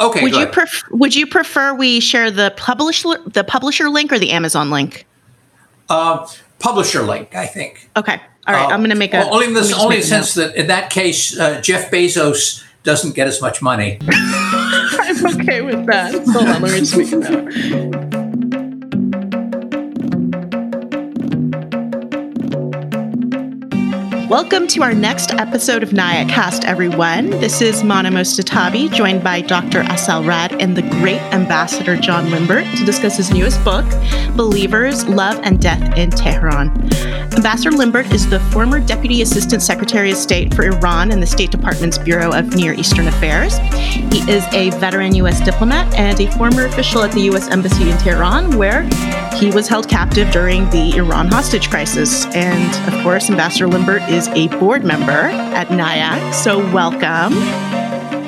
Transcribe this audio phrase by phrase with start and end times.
[0.00, 0.22] Okay.
[0.22, 4.30] Would you pref- Would you prefer we share the publisher the publisher link or the
[4.30, 5.06] Amazon link?
[5.88, 6.26] Uh,
[6.58, 7.88] publisher link, I think.
[7.96, 8.20] Okay.
[8.46, 8.64] All right.
[8.64, 10.34] Uh, I'm going to make a well, only in let the me just only sense
[10.34, 13.98] that in that case, uh, Jeff Bezos doesn't get as much money.
[14.08, 16.14] I'm okay with that.
[16.14, 16.62] Hold on.
[16.62, 18.07] Let me just make a note.
[24.28, 27.30] Welcome to our next episode of NIAC Cast, everyone.
[27.30, 29.80] This is Mana Mostatabi, joined by Dr.
[29.80, 33.86] Asal Rad and the great ambassador John Limbert to discuss his newest book,
[34.36, 36.68] Believers, Love and Death in Tehran.
[37.38, 41.50] Ambassador Limbert is the former Deputy Assistant Secretary of State for Iran in the State
[41.50, 43.56] Department's Bureau of Near Eastern Affairs.
[43.58, 45.40] He is a veteran U.S.
[45.40, 47.48] diplomat and a former official at the U.S.
[47.48, 48.82] Embassy in Tehran, where
[49.38, 52.26] he was held captive during the Iran hostage crisis.
[52.34, 56.34] And of course, Ambassador Limbert is a board member at NIAC.
[56.34, 57.38] So, welcome.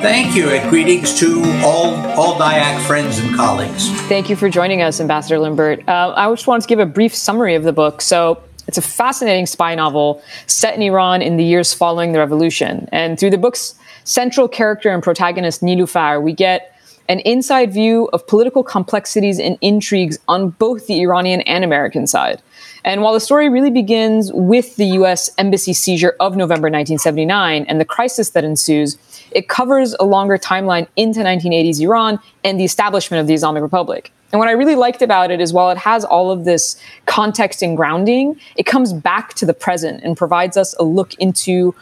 [0.00, 3.90] Thank you, and greetings to all all NIAC friends and colleagues.
[4.02, 5.88] Thank you for joining us, Ambassador Limbert.
[5.88, 8.00] Uh, I just wanted to give a brief summary of the book.
[8.00, 12.88] So, it's a fascinating spy novel set in Iran in the years following the revolution.
[12.92, 13.74] And through the book's
[14.04, 16.76] central character and protagonist, Nilufar, we get
[17.08, 22.40] an inside view of political complexities and intrigues on both the Iranian and American side.
[22.84, 27.80] And while the story really begins with the US embassy seizure of November 1979 and
[27.80, 28.96] the crisis that ensues,
[29.32, 34.12] it covers a longer timeline into 1980s Iran and the establishment of the Islamic Republic.
[34.32, 37.62] And what I really liked about it is while it has all of this context
[37.62, 41.74] and grounding, it comes back to the present and provides us a look into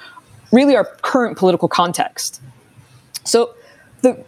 [0.51, 2.41] really our current political context.
[3.25, 3.55] So
[4.01, 4.25] the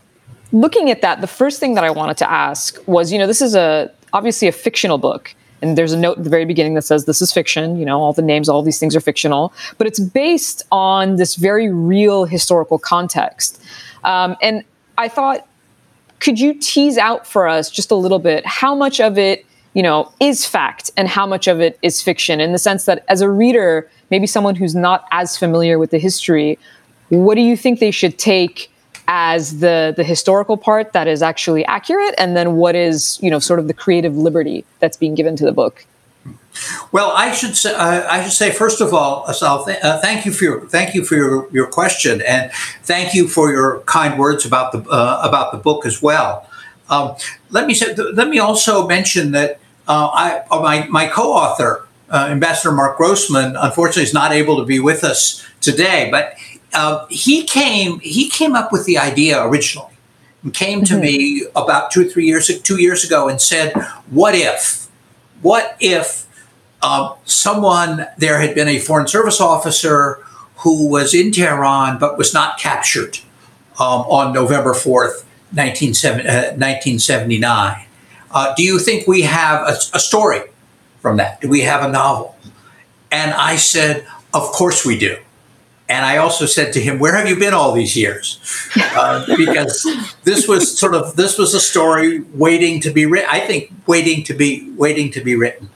[0.53, 3.41] looking at that, the first thing that I wanted to ask was, you know, this
[3.41, 5.35] is a obviously a fictional book.
[5.63, 8.01] And there's a note at the very beginning that says this is fiction, you know,
[8.01, 12.25] all the names, all these things are fictional, but it's based on this very real
[12.25, 13.63] historical context.
[14.05, 14.65] Um, and
[14.97, 15.47] I thought,
[16.21, 19.83] could you tease out for us just a little bit how much of it, you
[19.83, 23.21] know, is fact and how much of it is fiction in the sense that as
[23.21, 26.59] a reader, maybe someone who's not as familiar with the history,
[27.09, 28.70] what do you think they should take
[29.11, 33.41] as the the historical part that is actually accurate and then what is you know
[33.41, 35.85] sort of the creative liberty that's being given to the book
[36.93, 40.27] Well, I should say, uh, I should say first of all, Asal, th- uh, thank
[40.27, 42.51] you for your thank you for your, your question, and
[42.83, 46.31] thank you for your kind words about the uh, about the book as well.
[46.95, 47.15] Um,
[47.51, 51.73] let me say, let me also mention that uh, I uh, my my co-author,
[52.11, 56.35] uh, Ambassador Mark Grossman, unfortunately is not able to be with us today, but
[56.75, 59.95] uh, he came he came up with the idea originally
[60.43, 63.75] and came to me about two or three years two years ago and said,
[64.11, 64.89] "What if?
[65.43, 66.27] What if?"
[66.83, 70.25] um, someone there had been a foreign service officer
[70.59, 73.19] who was in Tehran but was not captured
[73.79, 77.87] um, on November 4th, 1970, uh, 1979.
[78.33, 80.43] Uh, do you think we have a, a story
[81.01, 81.41] from that?
[81.41, 82.37] Do we have a novel?
[83.11, 85.19] And I said, Of course we do.
[85.91, 88.39] And I also said to him, "Where have you been all these years?"
[88.95, 89.85] Uh, because
[90.23, 93.29] this was sort of this was a story waiting to be written.
[93.29, 95.69] I think waiting to be waiting to be written.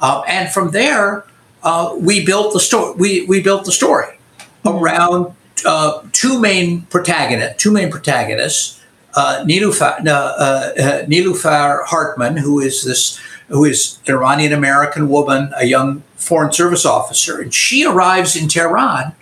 [0.00, 1.26] Uh, and from there,
[1.62, 2.94] uh, we built the story.
[2.98, 4.18] We, we built the story
[4.64, 5.32] around
[5.64, 7.62] uh, two main protagonists.
[7.62, 8.80] Two main protagonists.
[9.14, 13.18] Uh, Nilufar, uh, Hartman, who is this,
[13.48, 18.48] who is an Iranian American woman, a young foreign service officer, and she arrives in
[18.48, 19.14] Tehran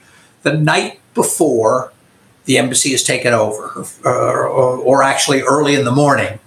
[0.44, 1.92] the night before
[2.44, 6.38] the embassy is taken over, or, or, or actually early in the morning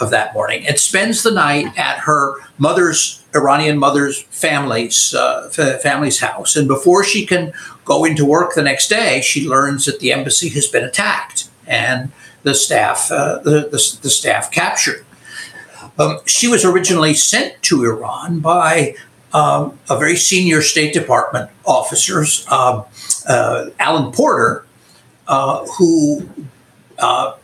[0.00, 5.48] of that morning, and spends the night at her mother's Iranian mother's family's uh,
[5.82, 6.56] family's house.
[6.56, 7.52] And before she can
[7.84, 12.12] go into work the next day, she learns that the embassy has been attacked and
[12.42, 15.04] the staff uh, the, the, the staff captured.
[15.98, 18.94] Um, she was originally sent to Iran by
[19.32, 22.84] um, a very senior State Department officers, um,
[23.26, 24.66] uh, Alan Porter,
[25.28, 26.28] uh, who
[26.98, 27.34] uh,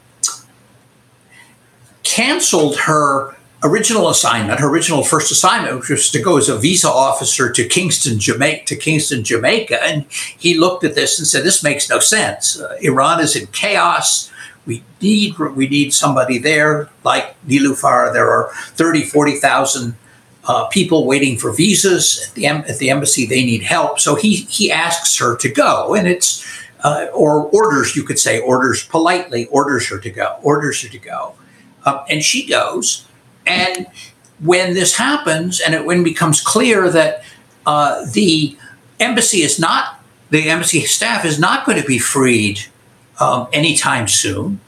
[2.03, 6.89] canceled her original assignment, her original first assignment, which was to go as a visa
[6.89, 11.63] officer to Kingston, Jamaica, to Kingston, Jamaica, and he looked at this and said, "This
[11.63, 12.61] makes no sense.
[12.61, 14.31] Uh, Iran is in chaos.
[14.67, 18.13] We need we need somebody there like Nilufar.
[18.13, 19.97] There are 30, 40,000
[20.47, 23.27] uh, people waiting for visas at the, em- at the embassy.
[23.27, 23.99] They need help.
[23.99, 26.45] So he he asks her to go, and it's
[26.85, 30.99] uh, or orders you could say orders politely orders her to go, orders her to
[30.99, 31.35] go,
[31.85, 33.07] um, and she goes.
[33.47, 33.87] And
[34.41, 37.25] when this happens, and it when it becomes clear that
[37.65, 38.57] uh, the
[39.01, 40.01] embassy is not
[40.31, 42.61] the embassy staff is not going to be freed
[43.21, 44.61] um, anytime soon,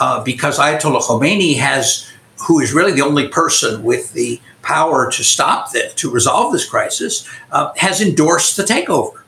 [0.00, 2.10] uh, because Ayatollah Khomeini has,
[2.46, 6.68] who is really the only person with the power to stop this, to resolve this
[6.68, 9.22] crisis, uh, has endorsed the takeover.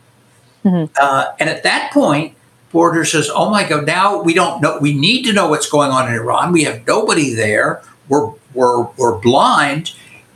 [0.64, 0.92] Mm-hmm.
[1.00, 2.34] Uh, and at that point,
[2.72, 3.86] Borders says, "Oh my God!
[3.86, 4.78] Now we don't know.
[4.80, 6.52] We need to know what's going on in Iran.
[6.52, 7.82] We have nobody there.
[8.08, 9.94] We're we're we're blind."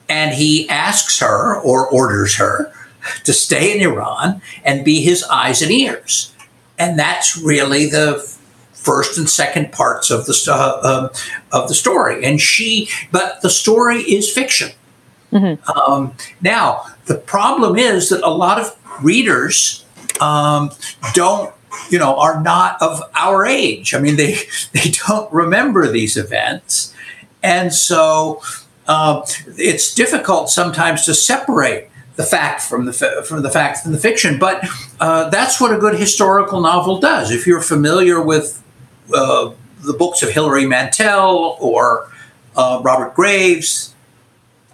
[0.08, 2.72] And he asks her or orders her
[3.24, 6.34] to stay in Iran and be his eyes and ears.
[6.78, 8.20] And that's really the
[8.72, 11.10] first and second parts of the uh, um,
[11.50, 12.24] of the story.
[12.24, 14.72] And she, but the story is fiction.
[15.32, 15.70] Mm-hmm.
[15.70, 19.84] Um, now the problem is that a lot of readers
[20.20, 20.70] um,
[21.14, 21.52] don't
[21.90, 23.94] you know are not of our age.
[23.94, 24.34] I mean they
[24.72, 26.94] they don't remember these events.
[27.42, 28.40] And so
[28.86, 29.22] uh,
[29.56, 32.92] it's difficult sometimes to separate the fact from the
[33.26, 34.38] from the fact from the fiction.
[34.38, 34.68] But
[35.00, 37.30] uh, that's what a good historical novel does.
[37.30, 38.62] If you're familiar with
[39.14, 39.52] uh,
[39.82, 42.08] the books of hilary mantel or
[42.56, 43.94] uh, robert graves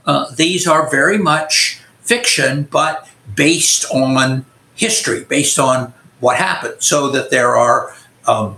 [0.08, 4.44] uh, these are very much fiction but based on
[4.74, 7.94] history, based on what happened, so that there are
[8.26, 8.56] um,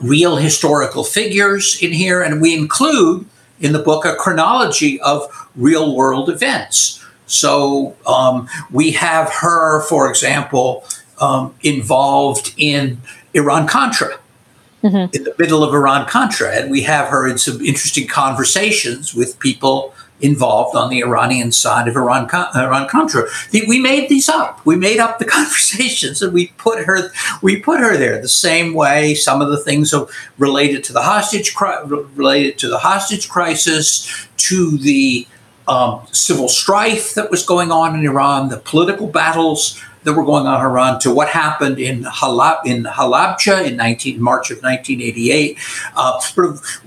[0.00, 3.26] real historical figures in here, and we include
[3.58, 7.04] in the book a chronology of real world events.
[7.26, 10.84] So um, we have her, for example,
[11.20, 13.00] um, involved in
[13.34, 14.18] Iran Contra.
[14.84, 15.16] Mm-hmm.
[15.16, 19.36] In the middle of Iran Contra, and we have her in some interesting conversations with
[19.40, 23.24] people involved on the Iranian side of Iran, Iran Contra.
[23.52, 24.64] We made these up.
[24.64, 27.10] We made up the conversations, and we put her
[27.42, 29.14] we put her there the same way.
[29.14, 29.94] Some of the things
[30.38, 31.54] related to the hostage
[32.14, 35.26] related to the hostage crisis, to the
[35.68, 40.46] um, civil strife that was going on in Iran, the political battles that were going
[40.46, 45.58] on in Iran, to what happened in Halab in Halabja in 19 March of 1988.
[45.96, 46.20] Uh,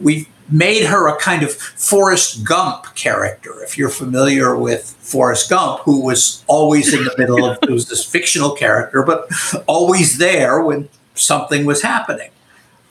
[0.01, 3.63] we made her a kind of Forrest Gump character.
[3.63, 7.87] If you're familiar with Forrest Gump, who was always in the middle of, it was
[7.87, 9.27] this fictional character, but
[9.67, 12.31] always there when something was happening.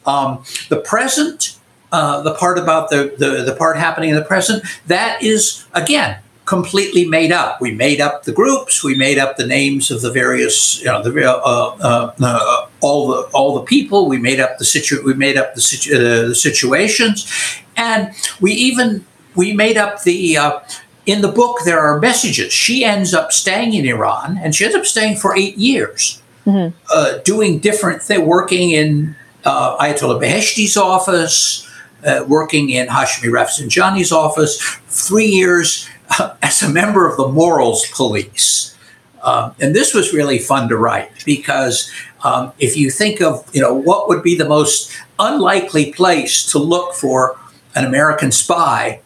[0.07, 1.59] Um, the present,
[1.93, 6.19] uh, the part about the, the, the part happening in the present, that is, again,
[6.49, 7.61] completely made up.
[7.61, 8.83] We made up the groups.
[8.83, 13.09] We made up the names of the various, you know, the uh, uh, uh, all
[13.09, 14.09] the all the people.
[14.09, 15.03] We made up the situ.
[15.05, 17.31] We made up the, situ- uh, the situations,
[17.77, 19.05] and we even
[19.37, 20.39] we made up the.
[20.39, 20.61] Uh,
[21.07, 22.53] in the book, there are messages.
[22.53, 26.77] She ends up staying in Iran, and she ends up staying for eight years, mm-hmm.
[26.95, 31.65] Uh, doing different things, working in Ayatollah Beheshti's office.
[32.07, 35.89] Uh, working in Hashemi Rafsanjani's office, three years
[36.43, 38.77] as a member of the morals police.
[39.23, 41.91] Um, and this was really fun to write because
[42.23, 46.59] um, if you think of, you know, what would be the most unlikely place to
[46.59, 47.39] look for
[47.75, 49.01] an American spy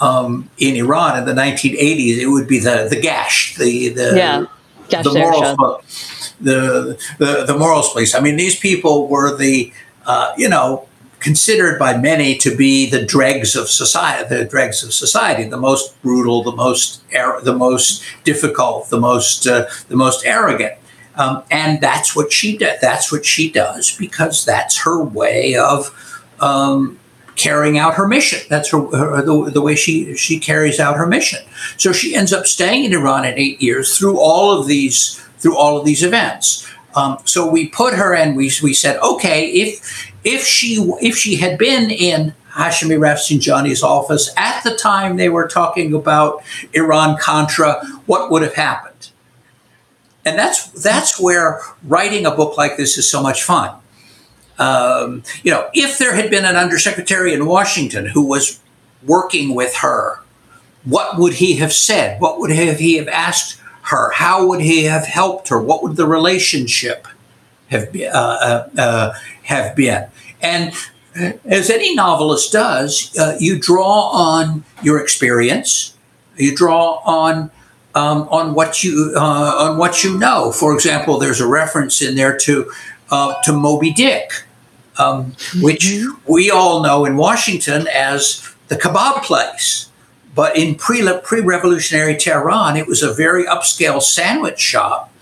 [0.00, 5.02] um, in Iran in the 1980s, it would be the the Gasht, the the yeah.
[5.02, 8.14] the morals, the, the the morals police.
[8.14, 9.72] I mean, these people were the
[10.06, 10.88] uh, you know
[11.24, 16.00] considered by many to be the dregs of society, the dregs of society, the most
[16.02, 20.74] brutal, the most er- the most difficult, the most uh, the most arrogant.
[21.16, 22.78] Um, and that's what she does.
[22.80, 25.90] That's what she does because that's her way of
[26.40, 26.98] um,
[27.36, 28.40] carrying out her mission.
[28.50, 31.40] That's her, her the, the, way she she carries out her mission.
[31.78, 35.56] So she ends up staying in Iran in eight years through all of these through
[35.56, 36.68] all of these events.
[36.94, 41.36] Um, so we put her and we we said, okay, if if she if she
[41.36, 47.84] had been in Hashemi Rafsanjani's office at the time they were talking about Iran Contra,
[48.06, 49.10] what would have happened?
[50.24, 53.76] And that's that's where writing a book like this is so much fun.
[54.58, 58.60] Um, you know, if there had been an undersecretary in Washington who was
[59.02, 60.20] working with her,
[60.84, 62.20] what would he have said?
[62.20, 64.12] What would have he have asked her?
[64.12, 65.60] How would he have helped her?
[65.60, 67.08] What would the relationship
[67.74, 68.10] have been?
[68.12, 70.06] Uh, uh, uh, have been?
[70.40, 70.72] And
[71.44, 75.96] as any novelist does, uh, you draw on your experience.
[76.36, 77.50] You draw on
[77.94, 79.20] um, on what you uh,
[79.58, 80.50] on what you know.
[80.50, 82.70] For example, there's a reference in there to
[83.10, 84.32] uh, to Moby Dick,
[84.98, 85.62] um, mm-hmm.
[85.62, 89.90] which we all know in Washington as the kebab place.
[90.34, 95.13] But in pre pre-revolutionary Tehran, it was a very upscale sandwich shop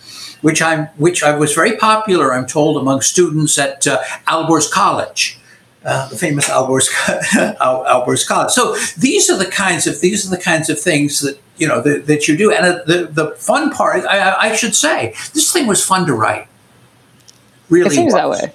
[0.42, 5.38] which I'm which I was very popular, I'm told, among students at uh, Alborz College.
[5.84, 6.88] Uh, the famous Alborz,
[7.58, 8.52] Alborz College.
[8.52, 11.80] So these are the kinds of these are the kinds of things that you know
[11.80, 12.52] that, that you do.
[12.52, 16.14] And uh, the the fun part, I, I, should say, this thing was fun to
[16.14, 16.46] write.
[17.68, 18.40] Really, it seems was.
[18.40, 18.54] that way.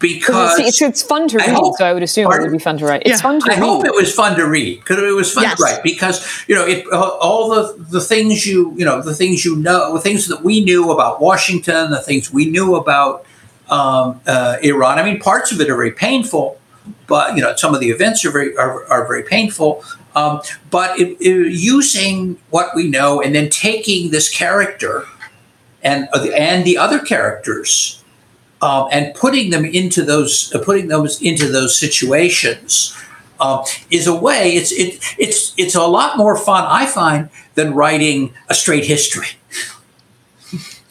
[0.00, 1.48] Because it's, it's, fun to read.
[1.50, 2.42] Hope, so I would assume pardon?
[2.42, 3.02] it would be fun to write.
[3.04, 3.16] It's yeah.
[3.16, 3.58] fun to I read.
[3.58, 5.58] hope it was fun to read because it was fun yes.
[5.58, 9.14] to write because you know it uh, all the the things you you know the
[9.14, 13.26] things you know the things that we knew about Washington, the things we knew about
[13.68, 14.98] um, uh, Iran.
[14.98, 16.60] I mean, parts of it are very painful,
[17.06, 19.84] but you know some of the events are very are, are very painful.
[20.14, 20.40] Um,
[20.70, 25.04] but it, it, using what we know and then taking this character
[25.82, 27.97] and uh, and the other characters
[28.60, 32.96] um, and putting them into those uh, putting those into those situations
[33.40, 34.54] uh, is a way.
[34.56, 39.37] It's it, it's it's a lot more fun, I find, than writing a straight history.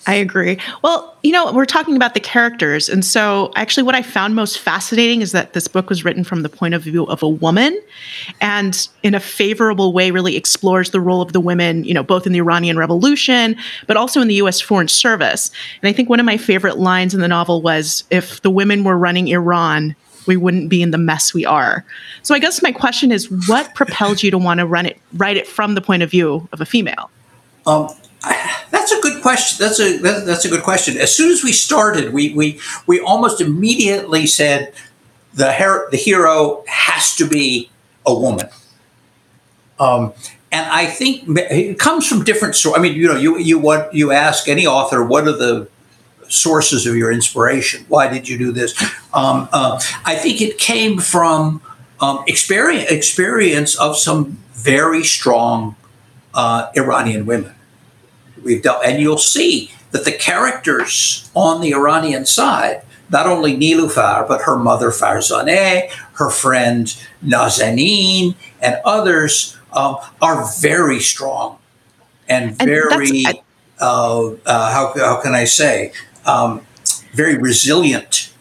[0.08, 0.58] I agree.
[0.84, 2.88] Well, you know, we're talking about the characters.
[2.88, 6.44] And so, actually, what I found most fascinating is that this book was written from
[6.44, 7.78] the point of view of a woman
[8.40, 12.26] and, in a favorable way, really explores the role of the women, you know, both
[12.26, 15.52] in the Iranian Revolution, but also in the US Foreign Service.
[15.82, 18.86] And I think one of my favorite lines in the novel was if the women
[18.86, 19.94] were running Iran,
[20.26, 21.84] we wouldn't be in the mess we are.
[22.24, 25.36] So, I guess my question is what propelled you to want to run it, write
[25.36, 27.10] it from the point of view of a female?
[27.66, 27.90] Um,
[28.22, 29.58] that's a good question.
[29.60, 30.98] That's a that's a good question.
[30.98, 34.74] As soon as we started, we we we almost immediately said
[35.34, 37.70] the her- the hero has to be
[38.06, 38.50] a woman.
[39.80, 40.14] Um,
[40.52, 42.80] and I think it comes from different sources.
[42.80, 45.70] I mean, you know, you you what you ask any author, what are the
[46.30, 47.86] sources of your inspiration?
[47.88, 48.74] Why did you do this?
[49.14, 51.62] Um, uh, I think it came from
[52.00, 55.76] um, experience experience of some very strong
[56.34, 57.54] uh, Iranian women
[58.48, 64.27] we've dealt, and you'll see that the characters on the Iranian side, not only Niloufar,
[64.27, 66.88] but her mother Farzaneh, her friend
[67.24, 71.60] Nazanin, and others um, are very strong
[72.27, 73.39] and very, and
[73.80, 75.94] uh, uh, how, how can I say,
[76.25, 76.66] um,
[77.13, 78.32] very resilient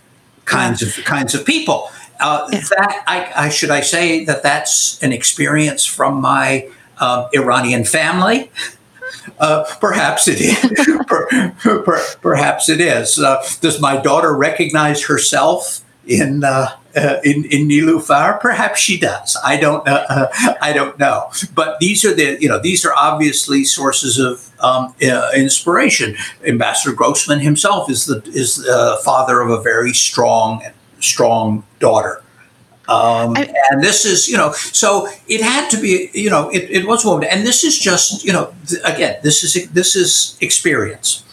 [0.44, 1.90] kinds of kinds of people.
[2.18, 7.84] Uh, that I, I, should I say that that's an experience from my uh, Iranian
[7.84, 8.50] family.
[9.38, 10.98] Uh, perhaps it is.
[11.06, 13.18] per, per, perhaps it is.
[13.18, 18.40] Uh, does my daughter recognize herself in uh, uh in in Nilufar?
[18.40, 19.36] Perhaps she does.
[19.44, 19.86] I don't.
[19.86, 20.28] Uh,
[20.60, 21.30] I don't know.
[21.54, 26.16] But these are the you know these are obviously sources of um, uh, inspiration.
[26.44, 30.62] Ambassador Grossman himself is the is the father of a very strong
[31.00, 32.22] strong daughter.
[32.88, 36.70] Um, I, and this is, you know, so it had to be, you know, it,
[36.70, 37.28] it was woman.
[37.28, 41.24] And this is just, you know, th- again, this is this is experience.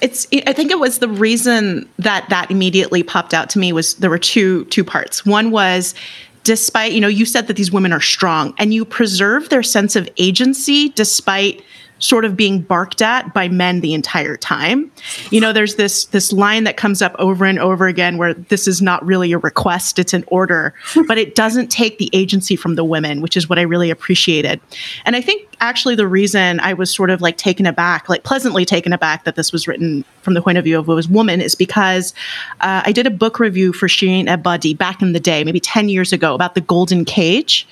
[0.00, 0.26] It's.
[0.46, 4.10] I think it was the reason that that immediately popped out to me was there
[4.10, 5.26] were two two parts.
[5.26, 5.94] One was
[6.42, 9.96] despite you know you said that these women are strong and you preserve their sense
[9.96, 11.62] of agency despite
[11.98, 14.90] sort of being barked at by men the entire time.
[15.30, 18.68] You know, there's this this line that comes up over and over again where this
[18.68, 20.74] is not really a request, it's an order,
[21.06, 24.60] but it doesn't take the agency from the women, which is what I really appreciated.
[25.04, 28.64] And I think actually the reason I was sort of like taken aback, like pleasantly
[28.64, 31.54] taken aback that this was written from the point of view of a woman is
[31.54, 32.12] because
[32.60, 35.88] uh, I did a book review for Shirin Ebadi back in the day, maybe 10
[35.88, 37.66] years ago, about the Golden Cage.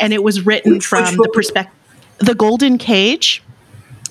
[0.00, 1.74] And it was written which, from which the perspective,
[2.18, 3.42] the Golden Cage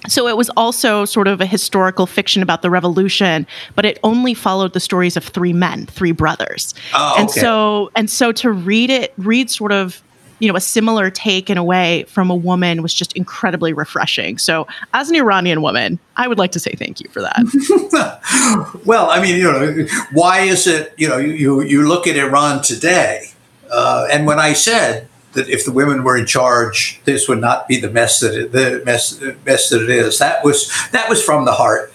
[0.08, 3.46] so it was also sort of a historical fiction about the revolution,
[3.76, 6.74] but it only followed the stories of three men, three brothers.
[6.94, 7.22] Oh, okay.
[7.22, 10.02] And so and so to read it, read sort of
[10.40, 14.38] you know a similar take in a way from a woman was just incredibly refreshing.
[14.38, 18.82] So as an Iranian woman, I would like to say thank you for that.
[18.86, 20.94] well, I mean, you know, why is it?
[20.98, 23.32] You know, you you look at Iran today,
[23.72, 25.08] uh, and when I said
[25.38, 28.52] that if the women were in charge, this would not be the mess that it,
[28.52, 30.18] the mess mess that it is.
[30.20, 31.94] That was that was from the heart.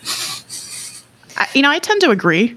[1.55, 2.57] you know, I tend to agree.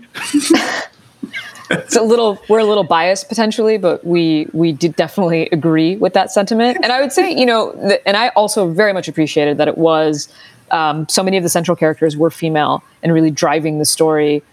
[1.71, 6.13] it's a little we're a little biased potentially, but we we did definitely agree with
[6.13, 6.77] that sentiment.
[6.83, 7.71] And I would say, you know,
[8.05, 10.29] and I also very much appreciated that it was
[10.71, 14.43] um, so many of the central characters were female and really driving the story.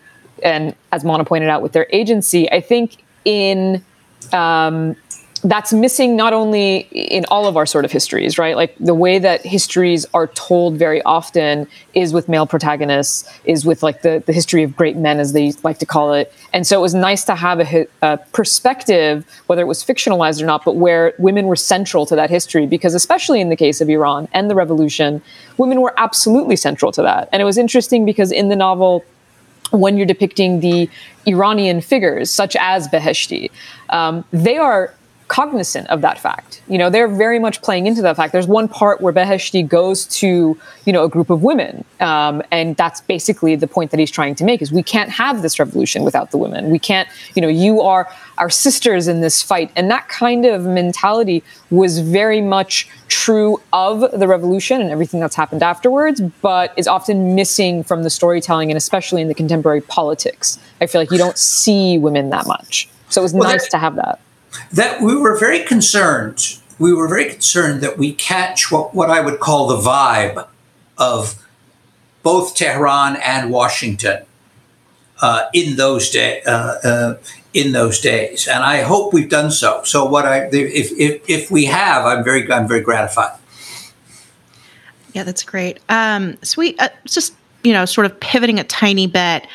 [0.42, 3.84] And as Mona pointed out, with their agency, I think in
[4.32, 4.96] um,
[5.44, 8.54] that's missing not only in all of our sort of histories, right?
[8.54, 13.82] Like the way that histories are told very often is with male protagonists, is with
[13.82, 16.32] like the, the history of great men, as they like to call it.
[16.52, 20.46] And so it was nice to have a, a perspective, whether it was fictionalized or
[20.46, 23.88] not, but where women were central to that history, because especially in the case of
[23.88, 25.22] Iran and the revolution,
[25.56, 27.28] women were absolutely central to that.
[27.32, 29.04] And it was interesting because in the novel,
[29.72, 30.88] when you're depicting the
[31.26, 33.50] Iranian figures, such as Beheshti,
[33.88, 34.94] um, they are
[35.32, 36.60] cognizant of that fact.
[36.68, 38.34] You know, they're very much playing into that fact.
[38.34, 42.76] There's one part where Beheshti goes to, you know, a group of women, um, and
[42.76, 46.04] that's basically the point that he's trying to make: is we can't have this revolution
[46.04, 46.68] without the women.
[46.70, 50.66] We can't, you know, you are our sisters in this fight, and that kind of
[50.66, 56.86] mentality was very much true of the revolution and everything that's happened afterwards, but is
[56.86, 60.58] often missing from the storytelling and especially in the contemporary politics.
[60.82, 63.78] I feel like you don't see women that much, so it was well, nice to
[63.78, 64.20] have that
[64.72, 66.58] that we were very concerned.
[66.78, 70.46] We were very concerned that we catch what, what I would call the vibe
[70.98, 71.42] of
[72.22, 74.24] both Tehran and Washington
[75.20, 77.18] uh, in those day uh, uh,
[77.54, 79.82] in those days, and I hope we've done so.
[79.84, 83.38] So, what I if if, if we have, I'm very I'm very gratified.
[85.12, 85.78] Yeah, that's great.
[85.88, 89.46] Um, so we uh, just you know sort of pivoting a tiny bit.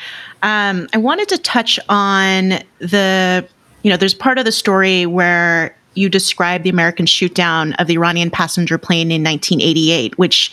[0.42, 3.46] Um, I wanted to touch on the
[3.82, 7.94] you know, there's part of the story where you describe the American shootdown of the
[7.94, 10.52] Iranian passenger plane in 1988, which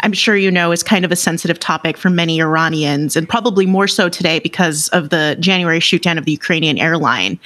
[0.00, 3.64] I'm sure you know is kind of a sensitive topic for many Iranians, and probably
[3.64, 7.38] more so today because of the January shootdown of the Ukrainian airline.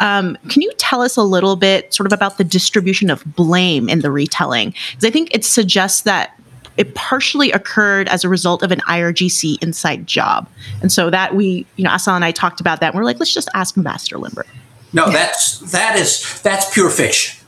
[0.00, 3.88] Um, can you tell us a little bit, sort of, about the distribution of blame
[3.88, 4.74] in the retelling?
[4.90, 6.38] Because I think it suggests that
[6.76, 10.48] it partially occurred as a result of an IRGC inside job,
[10.80, 12.92] and so that we, you know, Asal and I talked about that.
[12.92, 14.46] And we're like, let's just ask Ambassador Limbert.
[14.92, 17.38] No, that's that is that's pure fiction.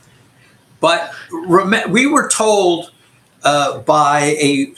[0.79, 2.91] But rem- we were told
[3.43, 4.73] uh, by a,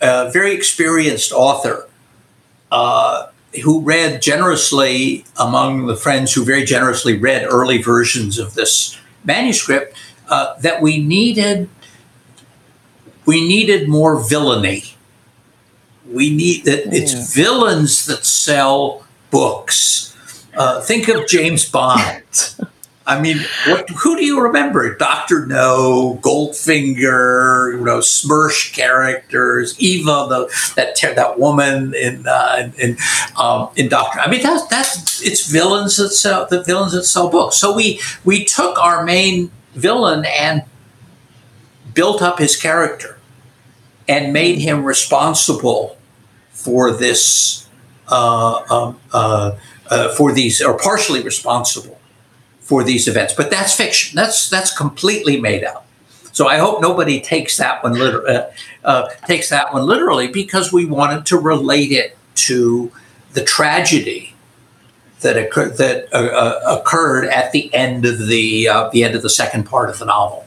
[0.00, 1.88] a, very experienced author
[2.70, 3.28] uh,
[3.62, 9.96] who read generously among the friends who very generously read early versions of this manuscript
[10.28, 11.68] uh, that we needed
[13.26, 14.96] we needed more villainy.
[16.10, 16.92] We need that mm.
[16.92, 20.12] it's villains that sell books
[20.54, 22.22] uh, think of James Bond.
[23.04, 24.94] I mean, what, who do you remember?
[24.94, 32.96] Doctor No, Goldfinger, you know, Smersh characters, Eva, the that that woman in uh, in
[33.36, 34.20] um, in Doctor.
[34.20, 37.56] I mean, that's that's it's villains that sell the villains that sell books.
[37.56, 40.62] So we we took our main villain and
[41.94, 43.18] built up his character
[44.12, 45.96] and made him responsible
[46.50, 47.68] for this.
[48.08, 49.56] Uh, um, uh,
[49.92, 51.98] uh, for these, or partially responsible
[52.60, 53.34] for these events.
[53.34, 54.16] But that's fiction.
[54.16, 55.86] That's that's completely made up.
[56.32, 58.52] So I hope nobody takes that one liter- uh,
[58.84, 62.90] uh, takes that one literally because we wanted to relate it to
[63.34, 64.34] the tragedy
[65.20, 69.30] that occurred that uh, occurred at the end of the uh, the end of the
[69.30, 70.46] second part of the novel.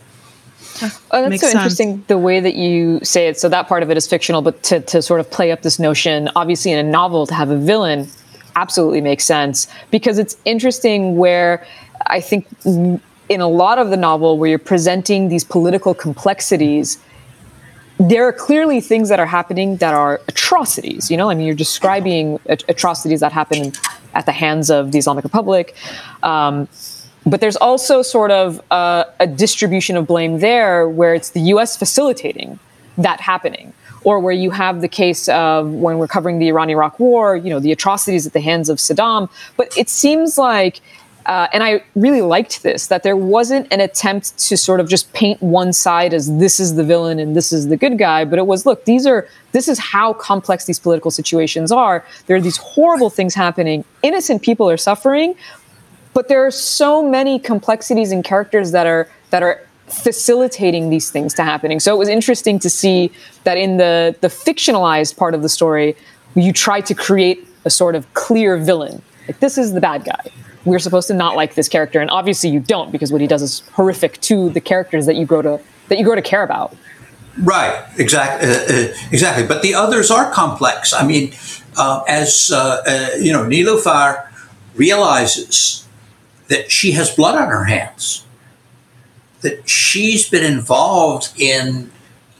[1.11, 1.55] Oh, that's Makes so sense.
[1.55, 3.39] interesting the way that you say it.
[3.39, 5.79] So that part of it is fictional, but to, to sort of play up this
[5.79, 8.07] notion, obviously in a novel to have a villain
[8.55, 11.65] absolutely makes sense because it's interesting where
[12.07, 16.99] I think in a lot of the novel where you're presenting these political complexities
[17.97, 21.55] there are clearly things that are happening that are atrocities you know i mean you're
[21.55, 23.71] describing atrocities that happen
[24.13, 25.75] at the hands of the islamic republic
[26.23, 26.67] um,
[27.25, 31.75] but there's also sort of a, a distribution of blame there where it's the us
[31.75, 32.59] facilitating
[32.97, 36.99] that happening or where you have the case of when we're covering the Iran Iraq
[36.99, 39.29] war, you know, the atrocities at the hands of Saddam.
[39.57, 40.79] But it seems like
[41.25, 45.11] uh, and I really liked this that there wasn't an attempt to sort of just
[45.13, 48.37] paint one side as this is the villain and this is the good guy, but
[48.37, 52.05] it was look, these are this is how complex these political situations are.
[52.27, 53.83] There are these horrible things happening.
[54.03, 55.35] Innocent people are suffering,
[56.15, 61.35] but there are so many complexities and characters that are that are facilitating these things
[61.35, 61.79] to happening.
[61.79, 63.11] So it was interesting to see
[63.43, 65.95] that in the the fictionalized part of the story,
[66.33, 69.03] you try to create a sort of clear villain.
[69.27, 70.31] Like this is the bad guy.
[70.63, 73.43] We're supposed to not like this character, and obviously you don't because what he does
[73.43, 76.75] is horrific to the characters that you grow to that you grow to care about.
[77.37, 79.45] Right, exactly, uh, uh, exactly.
[79.45, 80.93] But the others are complex.
[80.93, 81.33] I mean,
[81.75, 84.25] uh, as uh, uh, you know, Nilufar
[84.75, 85.84] realizes
[86.47, 88.25] that she has blood on her hands
[89.45, 91.91] that she's been involved in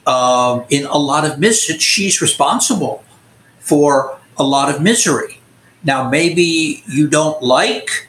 [0.07, 1.77] um, in a lot of misery.
[1.77, 3.03] She's responsible
[3.59, 5.39] for a lot of misery.
[5.83, 8.07] Now, maybe you don't like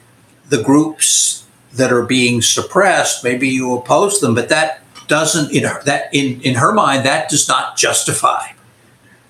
[0.49, 3.23] the groups that are being suppressed.
[3.23, 7.29] Maybe you oppose them, but that doesn't in her, that in in her mind that
[7.29, 8.47] does not justify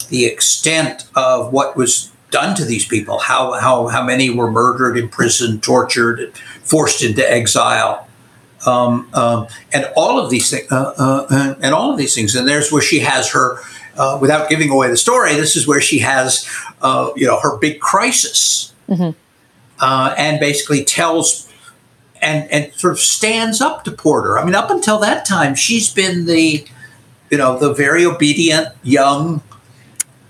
[0.08, 3.20] the extent of what was done to these people.
[3.20, 8.08] How how how many were murdered, imprisoned, tortured, forced into exile
[8.66, 12.36] um, um, and all of these things, uh, uh, and all of these things.
[12.36, 13.60] And there's where she has her,
[13.96, 15.34] uh, without giving away the story.
[15.36, 16.48] This is where she has,
[16.82, 19.18] uh, you know, her big crisis, mm-hmm.
[19.80, 21.54] Uh, and basically tells
[22.20, 24.40] and and sort of stands up to Porter.
[24.40, 26.66] I mean, up until that time, she's been the
[27.30, 29.44] you know the very obedient young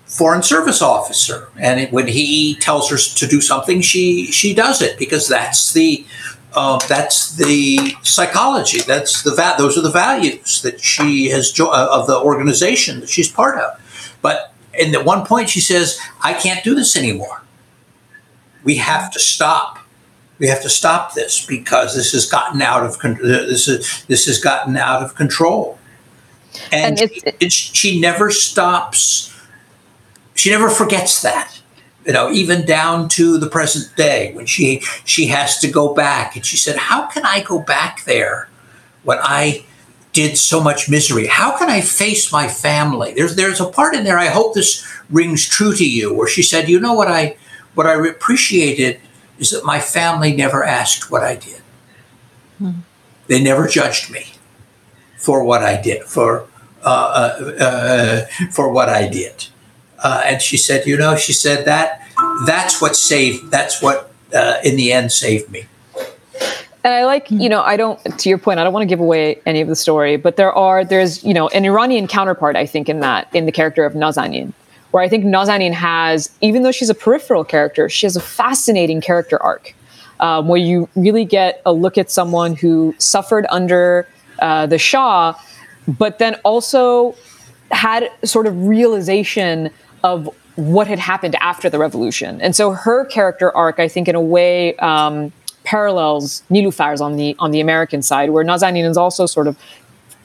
[0.07, 4.81] foreign service officer, and it, when he tells her to do something, she she does
[4.81, 6.05] it because that's the
[6.53, 8.81] uh, that's the psychology.
[8.81, 13.01] That's the va- those are the values that she has jo- uh, of the organization
[13.01, 14.17] that she's part of.
[14.21, 17.43] But and at one point she says, "I can't do this anymore.
[18.63, 19.79] We have to stop.
[20.39, 24.25] We have to stop this because this has gotten out of con- this is this
[24.25, 25.77] has gotten out of control."
[26.71, 29.31] And, and it, she never stops.
[30.37, 31.57] She never forgets that
[32.07, 36.37] you know, even down to the present day when she she has to go back
[36.37, 38.47] and she said, "How can I go back there
[39.03, 39.65] when I
[40.13, 41.27] did so much misery?
[41.27, 44.17] How can I face my family?" There's there's a part in there.
[44.17, 47.35] I hope this rings true to you, where she said, "You know what I
[47.75, 49.01] what I appreciated
[49.37, 51.61] is that my family never asked what I did.
[52.57, 52.71] Hmm.
[53.27, 54.27] They never judged me
[55.17, 56.47] for what I did for."
[56.83, 59.47] Uh, uh, uh, for what I did.
[59.99, 62.01] Uh, and she said, you know, she said that
[62.45, 63.51] that's what saved.
[63.51, 65.65] That's what uh, in the end saved me.
[66.83, 67.99] And I like, you know, I don't.
[68.19, 70.53] To your point, I don't want to give away any of the story, but there
[70.53, 73.93] are there's you know an Iranian counterpart, I think, in that in the character of
[73.93, 74.53] Nazanin,
[74.91, 79.01] where I think Nazanin has, even though she's a peripheral character, she has a fascinating
[79.01, 79.75] character arc,
[80.21, 84.07] um, where you really get a look at someone who suffered under
[84.39, 85.33] uh, the Shah,
[85.87, 87.15] but then also
[87.71, 89.71] had sort of realization
[90.03, 92.41] of what had happened after the revolution.
[92.41, 95.31] And so her character arc, I think, in a way, um,
[95.63, 99.57] parallels Niloufer's on the on the American side, where Nazanin is also sort of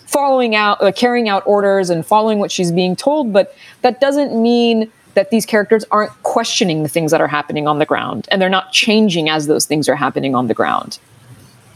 [0.06, 3.32] following out, uh, carrying out orders and following what she's being told.
[3.32, 7.78] But that doesn't mean that these characters aren't questioning the things that are happening on
[7.78, 10.98] the ground, and they're not changing as those things are happening on the ground.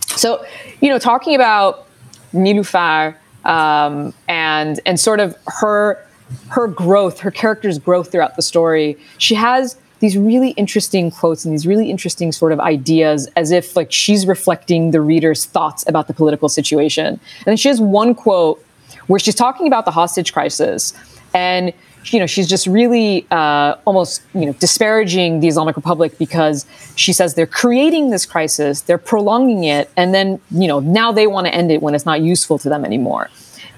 [0.07, 0.45] So,
[0.81, 1.87] you know, talking about
[2.33, 6.06] Niloufer um, and and sort of her
[6.49, 8.99] her growth, her character's growth throughout the story.
[9.19, 13.77] She has these really interesting quotes and these really interesting sort of ideas as if
[13.77, 17.07] like she's reflecting the reader's thoughts about the political situation.
[17.07, 18.63] And then she has one quote
[19.07, 20.93] where she's talking about the hostage crisis
[21.33, 21.73] and
[22.13, 27.13] you know she's just really uh, almost you know disparaging the Islamic Republic because she
[27.13, 31.47] says they're creating this crisis, they're prolonging it, and then you know now they want
[31.47, 33.29] to end it when it's not useful to them anymore.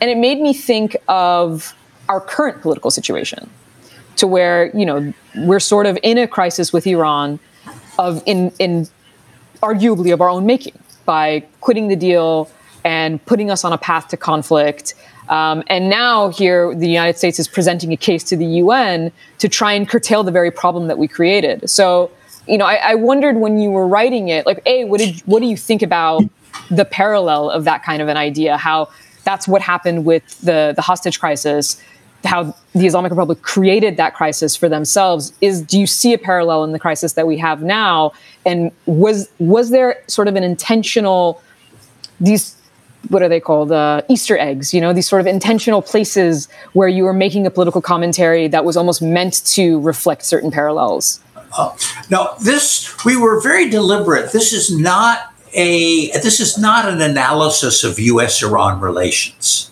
[0.00, 1.74] And it made me think of
[2.08, 3.48] our current political situation
[4.16, 7.38] to where you know we're sort of in a crisis with Iran
[7.98, 8.88] of in in
[9.62, 12.50] arguably of our own making by quitting the deal
[12.84, 14.94] and putting us on a path to conflict.
[15.28, 19.48] Um, and now here, the United States is presenting a case to the UN to
[19.48, 21.68] try and curtail the very problem that we created.
[21.68, 22.10] So,
[22.46, 25.40] you know, I, I wondered when you were writing it, like, a, what did what
[25.40, 26.22] do you think about
[26.70, 28.56] the parallel of that kind of an idea?
[28.56, 28.88] How
[29.24, 31.82] that's what happened with the the hostage crisis
[32.24, 36.64] how the Islamic Republic created that crisis for themselves is do you see a parallel
[36.64, 38.12] in the crisis that we have now?
[38.44, 41.42] And was was there sort of an intentional
[42.20, 42.56] these
[43.10, 46.88] what are they called uh, easter eggs you know these sort of intentional places where
[46.88, 51.20] you were making a political commentary that was almost meant to reflect certain parallels?
[51.56, 51.74] Uh,
[52.10, 54.32] no this we were very deliberate.
[54.32, 59.70] This is not a this is not an analysis of us iran relations.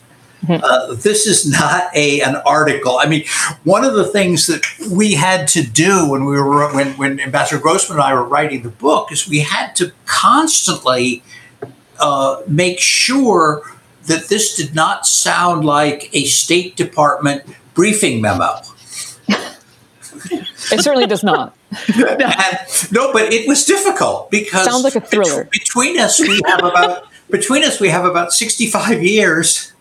[0.49, 2.99] Uh, this is not a an article.
[2.99, 3.25] I mean,
[3.64, 7.61] one of the things that we had to do when we were when when Ambassador
[7.61, 11.22] Grossman and I were writing the book is we had to constantly
[11.99, 13.62] uh, make sure
[14.05, 17.42] that this did not sound like a State Department
[17.75, 18.61] briefing memo.
[19.29, 21.57] it certainly does not.
[21.94, 25.49] and, no, but it was difficult because sounds like a thriller.
[25.51, 29.72] Between us, we have about between us we have about sixty five years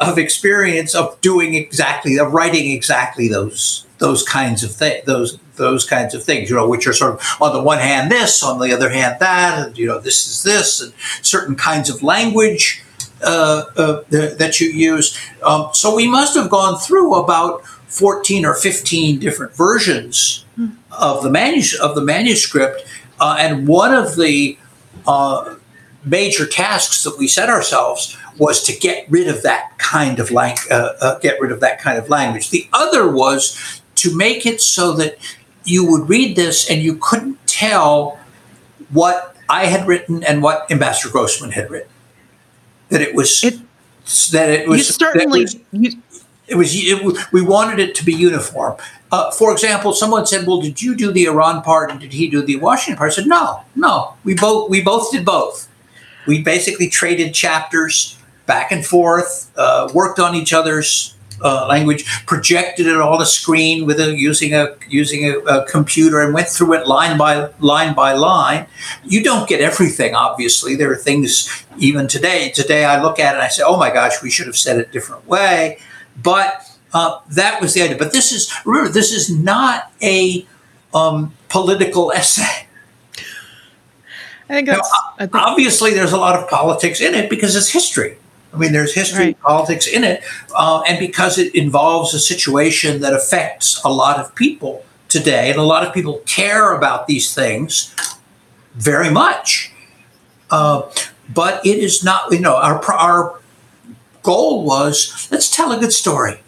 [0.00, 5.84] of experience of doing exactly of writing exactly those those kinds of things those those
[5.84, 8.60] kinds of things you know which are sort of on the one hand this on
[8.60, 12.82] the other hand that and you know this is this and certain kinds of language
[13.24, 18.54] uh, uh, that you use um, so we must have gone through about 14 or
[18.54, 20.72] 15 different versions mm.
[20.92, 22.86] of the manus- of the manuscript
[23.18, 24.56] uh, and one of the
[25.08, 25.56] uh,
[26.04, 30.56] major tasks that we set ourselves was to get rid of that kind of lang-
[30.70, 32.50] uh, uh, get rid of that kind of language.
[32.50, 35.18] The other was to make it so that
[35.64, 38.18] you would read this and you couldn't tell
[38.90, 41.90] what I had written and what Ambassador Grossman had written.
[42.90, 43.60] That it was it,
[44.32, 45.42] that it was certainly.
[45.42, 45.56] Was,
[46.46, 48.76] it was it, we wanted it to be uniform.
[49.12, 52.28] Uh, for example, someone said, "Well, did you do the Iran part and did he
[52.28, 54.14] do the Washington part?" I said, "No, no.
[54.24, 55.68] We both we both did both."
[56.26, 58.17] We basically traded chapters
[58.48, 63.86] back and forth, uh, worked on each other's uh, language, projected it on the screen
[63.86, 67.94] with a, using a using a, a, computer, and went through it line by line
[67.94, 68.66] by line.
[69.04, 70.74] You don't get everything, obviously.
[70.74, 72.50] There are things even today.
[72.50, 74.78] Today, I look at it and I say, "Oh my gosh, we should have said
[74.78, 75.78] it a different way,"
[76.20, 76.64] but.
[76.94, 77.98] Uh, that was the idea.
[77.98, 80.46] But this is remember, this is not a
[80.94, 82.66] um, political essay.
[84.48, 84.80] I think, now,
[85.18, 88.16] I think obviously there's a lot of politics in it because it's history.
[88.52, 89.40] I mean, there's history right.
[89.40, 90.22] politics in it,
[90.54, 95.58] uh, and because it involves a situation that affects a lot of people today, and
[95.58, 97.94] a lot of people care about these things
[98.74, 99.72] very much.
[100.50, 100.90] Uh,
[101.32, 103.38] but it is not, you know, our our
[104.22, 106.40] goal was let's tell a good story.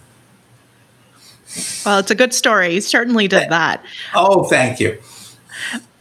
[1.84, 2.74] Well, it's a good story.
[2.74, 3.84] You certainly did that.
[4.14, 4.98] Oh, thank you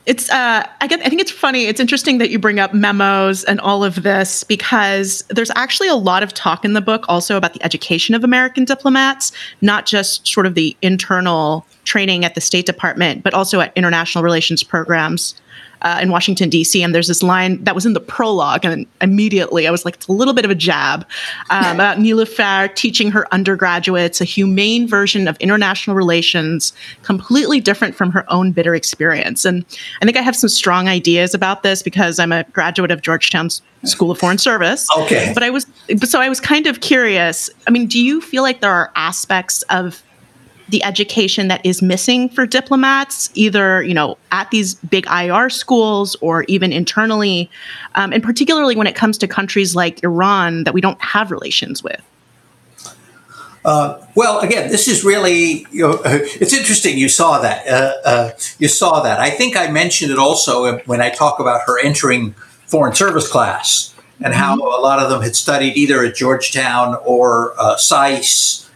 [0.10, 1.66] it's uh, I get I think it's funny.
[1.66, 5.96] It's interesting that you bring up memos and all of this because there's actually a
[5.96, 10.28] lot of talk in the book also about the education of American diplomats, not just
[10.28, 15.40] sort of the internal training at the State Department, but also at international relations programs
[15.82, 16.84] uh, in Washington, D.C.
[16.84, 18.66] And there's this line that was in the prologue.
[18.66, 21.06] And immediately I was like, it's a little bit of a jab
[21.50, 28.12] um, about Niloufer teaching her undergraduates a humane version of international relations, completely different from
[28.12, 29.46] her own bitter experience.
[29.46, 29.66] And
[30.02, 33.62] I think I have some strong ideas about this because I'm a graduate of Georgetown's
[33.86, 34.88] School of Foreign Service.
[34.98, 35.32] Okay.
[35.34, 35.66] But I was,
[36.04, 37.50] so I was kind of curious.
[37.68, 40.04] I mean, do you feel like there are aspects of
[40.70, 46.16] the education that is missing for diplomats, either you know at these big IR schools
[46.22, 47.50] or even internally,
[47.96, 51.84] um, and particularly when it comes to countries like Iran that we don't have relations
[51.84, 52.02] with.
[53.66, 56.98] Uh, well, again, this is really you know, it's interesting.
[56.98, 57.68] You saw that.
[57.68, 59.20] Uh, uh, you saw that.
[59.20, 62.34] I think I mentioned it also when I talk about her entering
[62.66, 64.62] foreign service class and how mm-hmm.
[64.62, 68.69] a lot of them had studied either at Georgetown or uh, SAIS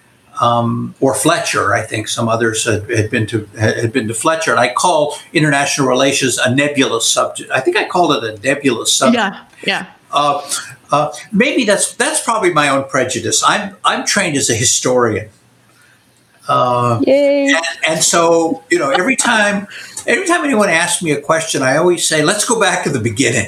[0.44, 1.74] um, or Fletcher.
[1.74, 5.18] I think some others had, had, been to had been to Fletcher, and I call
[5.32, 7.50] international relations a nebulous subject.
[7.52, 9.24] I think I called it a nebulous subject.
[9.24, 9.86] Yeah, yeah.
[10.12, 10.48] Uh,
[10.92, 13.42] uh, maybe that's that's probably my own prejudice.
[13.46, 15.30] I'm I'm trained as a historian.
[16.48, 17.48] Uh, Yay!
[17.48, 19.68] And, and so you know, every time
[20.06, 23.00] every time anyone asks me a question, I always say, "Let's go back to the
[23.00, 23.48] beginning."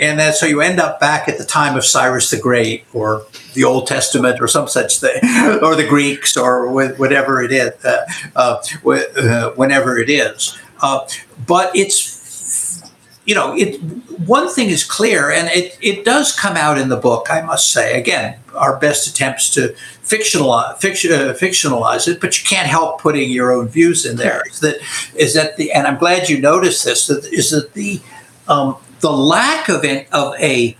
[0.00, 3.26] And then so you end up back at the time of Cyrus the Great or
[3.54, 5.16] the Old Testament or some such thing,
[5.62, 10.58] or the Greeks or whatever it is, uh, uh, uh, whenever it is.
[10.80, 11.06] Uh,
[11.46, 12.90] but it's,
[13.24, 13.80] you know, it.
[14.26, 17.26] One thing is clear, and it, it does come out in the book.
[17.28, 22.48] I must say, again, our best attempts to fictionalize, fiction, uh, fictionalize it, but you
[22.48, 24.42] can't help putting your own views in there.
[24.48, 24.76] Is that
[25.14, 25.72] is that the?
[25.72, 27.06] And I'm glad you noticed this.
[27.06, 28.00] That is that the
[28.48, 30.76] um, the lack of, it, of a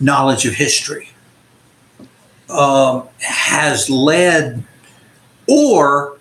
[0.00, 1.10] knowledge of history
[2.48, 4.64] um, has led,
[5.48, 6.16] or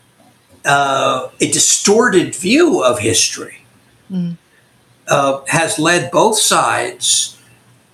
[0.66, 3.64] uh, a distorted view of history
[4.12, 4.36] mm.
[5.08, 7.40] uh, has led both sides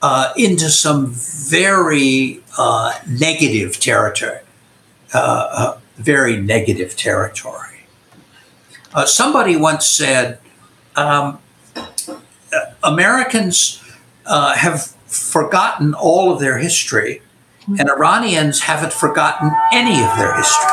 [0.01, 4.39] uh, into some very uh, negative territory.
[5.13, 5.17] Uh,
[5.51, 7.85] uh, very negative territory.
[9.05, 10.39] somebody once said,
[10.95, 11.37] um,
[12.83, 13.83] Americans
[14.25, 17.21] uh, have forgotten all of their history,
[17.79, 20.71] and Iranians haven't forgotten any of their history.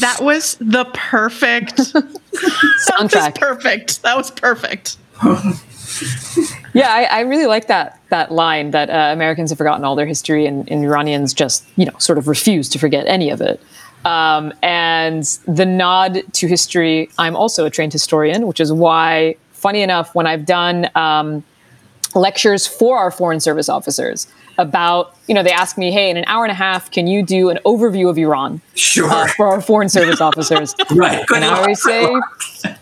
[0.00, 1.76] that was the perfect
[2.90, 3.38] soundtrack.
[3.38, 4.02] perfect.
[4.02, 4.96] That was perfect.
[6.74, 10.06] yeah, I, I, really like that that line that uh, Americans have forgotten all their
[10.06, 13.60] history, and, and, Iranians just you know sort of refuse to forget any of it.
[14.04, 19.82] Um, and the nod to history, I'm also a trained historian, which is why, funny
[19.82, 21.44] enough, when I've done um,
[22.14, 24.26] lectures for our foreign service officers
[24.58, 27.22] about, you know, they ask me, hey, in an hour and a half, can you
[27.22, 29.10] do an overview of Iran sure.
[29.10, 30.74] Uh, for our foreign service officers?
[30.90, 31.24] right.
[31.34, 32.12] and I always say,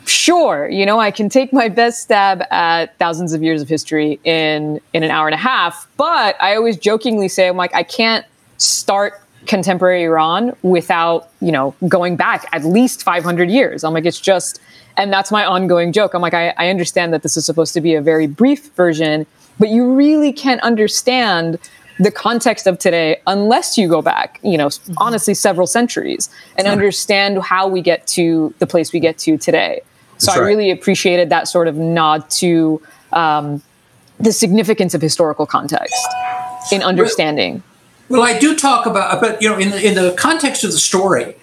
[0.05, 4.19] sure, you know, I can take my best stab at thousands of years of history
[4.25, 7.83] in in an hour and a half, but I always jokingly say, I'm like, I
[7.83, 13.85] can't start contemporary Iran without, you know, going back at least 500 years.
[13.85, 14.61] I'm like, it's just,
[14.97, 16.15] and that's my ongoing joke.
[16.15, 19.27] I'm like, I, I understand that this is supposed to be a very brief version,
[19.59, 21.59] but you really can't understand
[21.99, 24.95] the context of today unless you go back, you know, mm-hmm.
[24.97, 29.83] honestly, several centuries and understand how we get to the place we get to today.
[30.17, 30.47] So that's I right.
[30.47, 32.81] really appreciated that sort of nod to
[33.13, 33.63] um,
[34.19, 36.07] the significance of historical context
[36.73, 37.63] in understanding.
[38.11, 40.79] Well, I do talk about, but you know, in the in the context of the
[40.79, 41.37] story,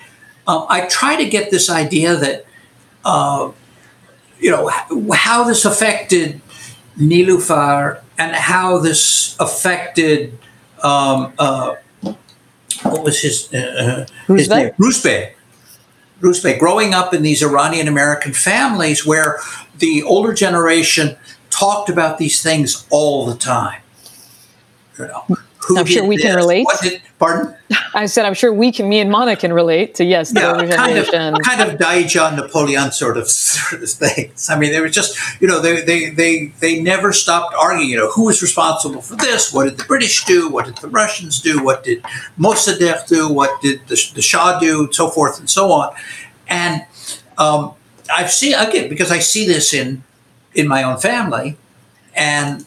[0.48, 2.46] um, I try to get this idea that,
[3.06, 3.52] uh,
[4.40, 4.68] you know,
[5.14, 6.42] how this affected
[7.00, 10.38] Nilufar and how this affected
[10.84, 11.76] um, uh,
[12.84, 14.72] what was his, uh, his name?
[14.80, 15.32] Rusbeh.
[16.22, 16.60] Rusbeh.
[16.60, 19.40] Growing up in these Iranian American families where
[19.80, 21.16] the older generation
[21.50, 23.82] talked about these things all the time.
[25.00, 25.38] You know,
[25.76, 26.26] I'm sure we this?
[26.26, 26.66] can relate.
[27.20, 27.56] Pardon?
[27.94, 30.76] I said, I'm sure we can, me and Mana can relate to, yes, the yeah,
[30.76, 34.50] kind of, kind of Dai Jan Napoleon sort of, sort of things.
[34.50, 37.98] I mean, they were just, you know, they, they, they, they never stopped arguing, you
[37.98, 39.52] know, who was responsible for this?
[39.52, 40.50] What did the British do?
[40.50, 41.64] What did the Russians do?
[41.64, 42.04] What did
[42.38, 43.32] Mossadegh do?
[43.32, 44.90] What did the, the Shah do?
[44.92, 45.94] So forth and so on.
[46.48, 46.86] And
[47.38, 47.74] um,
[48.14, 50.04] I've seen, again, because I see this in,
[50.54, 51.58] in my own family,
[52.16, 52.66] and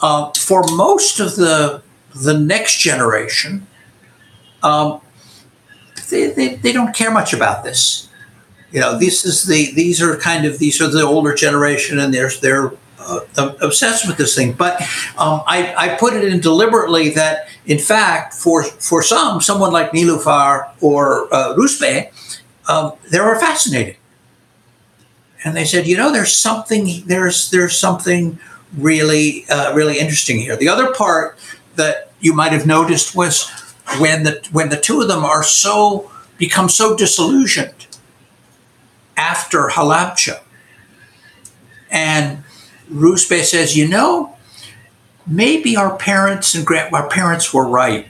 [0.00, 1.82] uh, for most of the
[2.14, 3.66] the next generation,
[4.62, 5.00] um,
[6.10, 8.08] they, they, they don't care much about this.
[8.70, 12.12] You know, this is the these are kind of these are the older generation, and
[12.12, 13.20] they're they're uh,
[13.60, 14.52] obsessed with this thing.
[14.52, 14.80] But
[15.16, 19.92] um, I, I put it in deliberately that, in fact, for for some, someone like
[19.92, 21.54] Nilufar or uh,
[22.66, 23.96] um, they were fascinated,
[25.44, 28.38] and they said, you know, there's something there's there's something
[28.76, 30.56] really uh, really interesting here.
[30.56, 31.38] The other part
[31.76, 33.48] that you might have noticed was
[33.98, 37.86] when the when the two of them are so become so disillusioned
[39.16, 40.40] after Halabja.
[41.90, 42.42] And
[42.90, 44.36] Rusbeh says, you know,
[45.26, 48.08] maybe our parents and grand our parents were right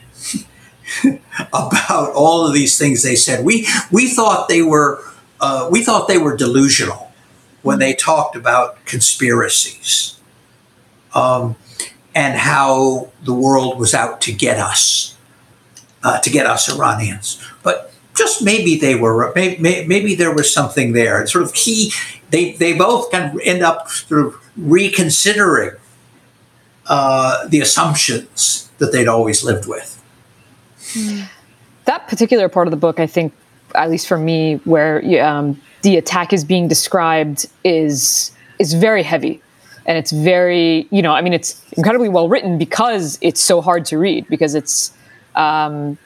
[1.53, 3.45] about all of these things they said.
[3.45, 5.03] We we thought they were
[5.41, 7.13] uh, we thought they were delusional
[7.63, 10.19] when they talked about conspiracies.
[11.15, 11.57] Um,
[12.15, 15.17] and how the world was out to get us,
[16.03, 17.43] uh, to get us Iranians.
[17.63, 21.21] But just maybe they were, maybe, maybe there was something there.
[21.21, 21.93] It's sort of he,
[22.31, 25.77] They, they both kind of end up sort of reconsidering
[26.87, 30.03] uh, the assumptions that they'd always lived with.
[31.85, 33.33] That particular part of the book, I think,
[33.75, 39.43] at least for me, where um, the attack is being described is is very heavy
[39.87, 43.85] and it's very you know i mean it's incredibly well written because it's so hard
[43.85, 44.93] to read because it's
[45.35, 45.99] um,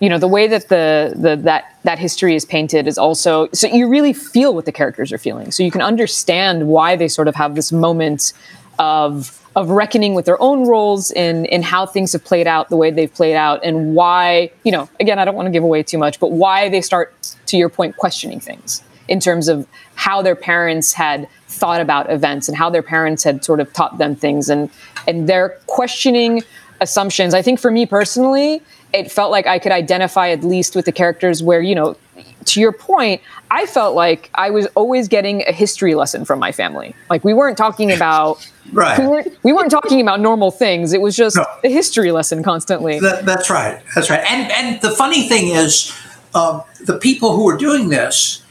[0.00, 3.66] you know the way that the, the that that history is painted is also so
[3.66, 5.50] you really feel what the characters are feeling.
[5.50, 8.32] So you can understand why they sort of have this moment
[8.78, 12.76] of of reckoning with their own roles in in how things have played out the
[12.76, 15.80] way they've played out and why you know again i don't want to give away
[15.80, 17.14] too much but why they start
[17.46, 22.48] to your point questioning things in terms of how their parents had thought about events
[22.48, 24.70] and how their parents had sort of taught them things and
[25.06, 26.42] and they're questioning
[26.80, 27.34] assumptions.
[27.34, 28.62] I think for me personally,
[28.92, 31.96] it felt like I could identify at least with the characters where, you know,
[32.44, 36.52] to your point, I felt like I was always getting a history lesson from my
[36.52, 36.94] family.
[37.10, 38.98] Like we weren't talking about right.
[38.98, 40.92] We weren't, we weren't talking about normal things.
[40.92, 41.44] It was just no.
[41.64, 43.00] a history lesson constantly.
[43.00, 43.82] That, that's right.
[43.94, 44.24] That's right.
[44.30, 45.92] And and the funny thing is,
[46.34, 48.42] um, the people who are doing this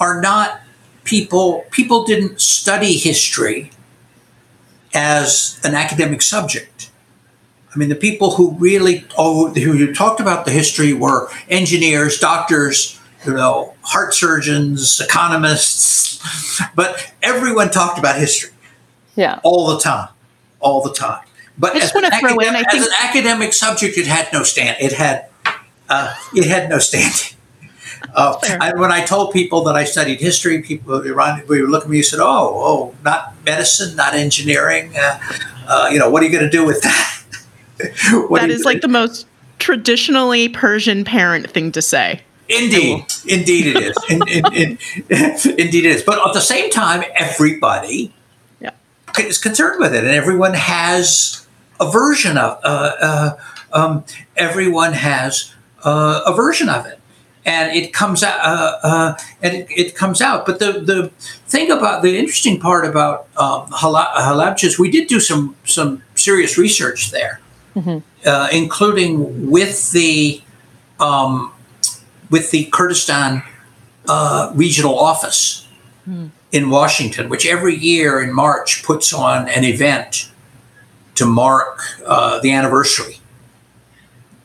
[0.00, 0.60] are not
[1.04, 3.70] people people didn't study history
[4.92, 6.90] as an academic subject.
[7.74, 13.00] I mean, the people who really oh who talked about the history were engineers, doctors,
[13.26, 16.20] you know, heart surgeons, economists,
[16.74, 18.50] but everyone talked about history.
[19.16, 20.08] Yeah, all the time,
[20.60, 21.24] all the time.
[21.56, 24.28] But I just want to throw in, I think, as an academic subject, it had
[24.32, 24.76] no stand.
[24.80, 25.28] It had
[25.88, 27.33] uh, it had no standing.
[28.14, 31.84] Uh, I, when I told people that I studied history, people around we would look
[31.84, 34.96] at me and said, "Oh, oh, not medicine, not engineering.
[34.96, 35.18] Uh,
[35.66, 37.22] uh, you know, what are you going to do with that?"
[37.78, 39.26] that is like the most
[39.58, 42.20] traditionally Persian parent thing to say.
[42.48, 43.96] Indeed, indeed it is.
[44.10, 44.78] in, in, in,
[45.58, 46.02] indeed it is.
[46.02, 48.12] But at the same time, everybody
[48.60, 48.72] yeah.
[49.18, 51.46] is concerned with it, and everyone has
[51.80, 52.58] a version of.
[52.62, 53.36] Uh, uh,
[53.72, 54.04] um,
[54.36, 57.00] everyone has uh, a version of it
[57.44, 61.08] and it comes out uh, uh, and it, it, comes out but the the
[61.46, 66.56] thing about the interesting part about um, Halabja is we did do some some serious
[66.58, 67.40] research there
[67.74, 67.98] mm-hmm.
[68.26, 70.42] uh, including with the
[71.00, 71.52] um,
[72.30, 73.42] with the Kurdistan
[74.08, 75.66] uh, regional office
[76.08, 76.30] mm.
[76.52, 80.30] in Washington which every year in March puts on an event
[81.14, 83.20] to mark uh, the anniversary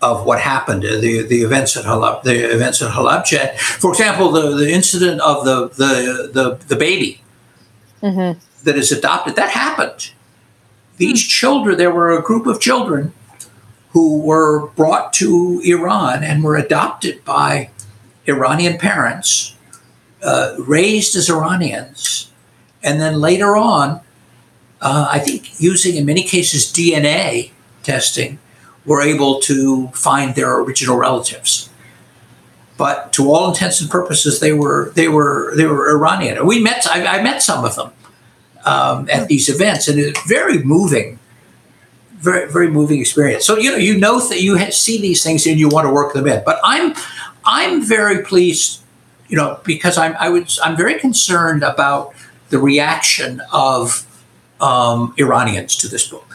[0.01, 3.57] of what happened, uh, the the events at Halab, the events at Halabja.
[3.57, 7.21] For example, the, the incident of the the the, the baby
[8.01, 8.39] mm-hmm.
[8.63, 10.11] that is adopted that happened.
[10.97, 13.13] These children, there were a group of children
[13.91, 17.71] who were brought to Iran and were adopted by
[18.27, 19.55] Iranian parents,
[20.21, 22.31] uh, raised as Iranians,
[22.83, 24.01] and then later on
[24.81, 27.51] uh, I think using in many cases DNA
[27.83, 28.39] testing,
[28.89, 31.69] were able to find their original relatives.
[32.75, 36.43] But to all intents and purposes, they were they were they were Iranian.
[36.45, 37.91] We met I, I met some of them
[38.65, 41.19] um, at these events, and it's very moving,
[42.15, 43.45] very very moving experience.
[43.45, 46.13] So you know you know that you see these things and you want to work
[46.13, 46.41] them in.
[46.43, 46.95] But I'm
[47.45, 48.81] I'm very pleased,
[49.27, 52.13] you know, because I'm I would I'm very concerned about
[52.49, 54.07] the reaction of
[54.59, 56.28] um, Iranians to this book.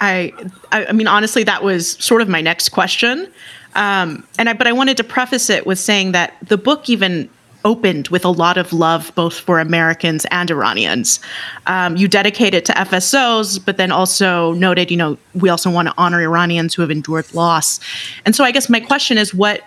[0.00, 0.32] I,
[0.72, 3.30] I mean, honestly, that was sort of my next question.
[3.74, 7.28] Um, and I, but I wanted to preface it with saying that the book even
[7.64, 11.20] opened with a lot of love both for Americans and Iranians.
[11.66, 15.88] Um, you dedicate it to FSOs, but then also noted, you know, we also want
[15.88, 17.80] to honor Iranians who have endured loss.
[18.24, 19.64] And so I guess my question is what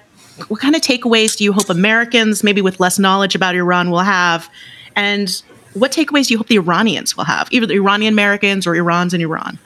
[0.48, 4.00] what kind of takeaways do you hope Americans, maybe with less knowledge about Iran, will
[4.00, 4.50] have?
[4.96, 5.30] And
[5.74, 9.14] what takeaways do you hope the Iranians will have, either the Iranian Americans or Irans
[9.14, 9.60] in Iran?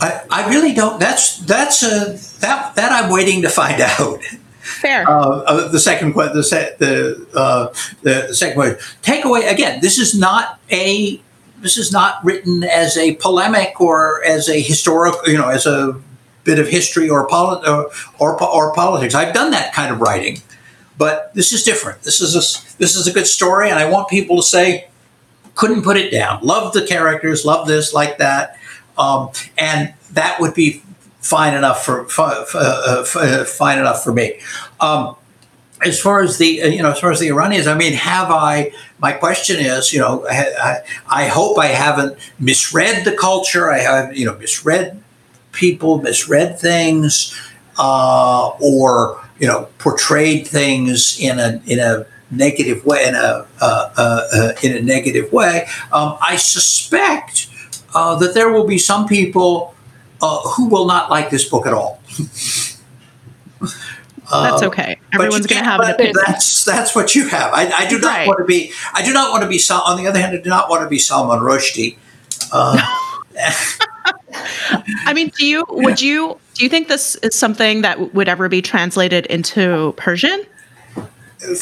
[0.00, 1.00] I, I really don't.
[1.00, 4.22] That's that's a that that I'm waiting to find out.
[4.60, 5.08] Fair.
[5.08, 6.36] Uh, uh, the second the
[6.78, 8.78] the, uh, the second question.
[9.02, 9.80] Takeaway again.
[9.80, 11.20] This is not a
[11.58, 16.00] this is not written as a polemic or as a historical you know as a
[16.44, 19.14] bit of history or, polit- or, or, or politics.
[19.14, 20.42] I've done that kind of writing,
[20.98, 22.02] but this is different.
[22.02, 24.88] This is a this is a good story, and I want people to say
[25.54, 26.40] couldn't put it down.
[26.42, 28.58] Love the characters, love this, like that.
[28.96, 30.82] Um, and that would be
[31.20, 34.40] fine enough for, uh, uh, fine enough for me.
[34.80, 35.16] Um,
[35.84, 38.30] as far as the uh, you know as far as the Iranians, I mean, have
[38.30, 38.72] I?
[38.98, 40.78] My question is, you know, I,
[41.08, 43.70] I hope I haven't misread the culture.
[43.70, 45.02] I have you know misread
[45.52, 47.38] people, misread things,
[47.78, 53.92] uh, or you know portrayed things in a in a negative way in a uh,
[53.96, 55.66] uh, uh, in a negative way.
[55.92, 57.43] Um, I suspect
[57.94, 59.74] uh, that there will be some people
[60.20, 62.00] uh, who will not like this book at all.
[64.30, 64.98] that's okay.
[65.12, 66.14] Everyone's going to have an opinion.
[66.26, 67.52] That's that's what you have.
[67.52, 68.26] I, I do not right.
[68.26, 68.72] want to be.
[68.92, 69.60] I do not want to be.
[69.70, 71.96] On the other hand, I do not want to be Salman Rushdie.
[75.06, 78.48] I mean, do you would you do you think this is something that would ever
[78.48, 80.44] be translated into Persian?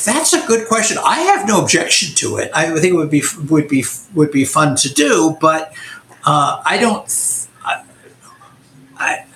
[0.05, 0.99] That's a good question.
[1.05, 2.51] I have no objection to it.
[2.55, 5.75] I think it would be would be would be fun to do, but
[6.25, 7.49] uh, I don't.
[7.65, 7.85] I,
[8.97, 9.27] I,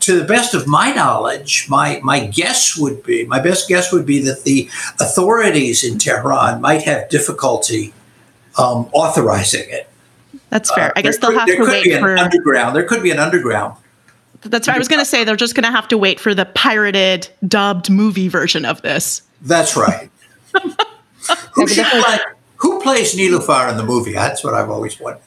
[0.00, 4.06] to the best of my knowledge, my my guess would be my best guess would
[4.06, 4.68] be that the
[5.00, 7.92] authorities in Tehran might have difficulty
[8.58, 9.88] um, authorizing it.
[10.50, 10.90] That's fair.
[10.90, 12.76] Uh, I guess they'll could, have to wait for underground.
[12.76, 13.76] There could be an underground.
[14.42, 14.76] That's right.
[14.76, 17.28] I was going to say they're just going to have to wait for the pirated,
[17.46, 19.22] dubbed movie version of this.
[19.42, 20.10] That's right.
[21.54, 22.18] who, play,
[22.56, 24.12] who, plays Nilufar in the movie?
[24.12, 25.22] That's what I've always wondered.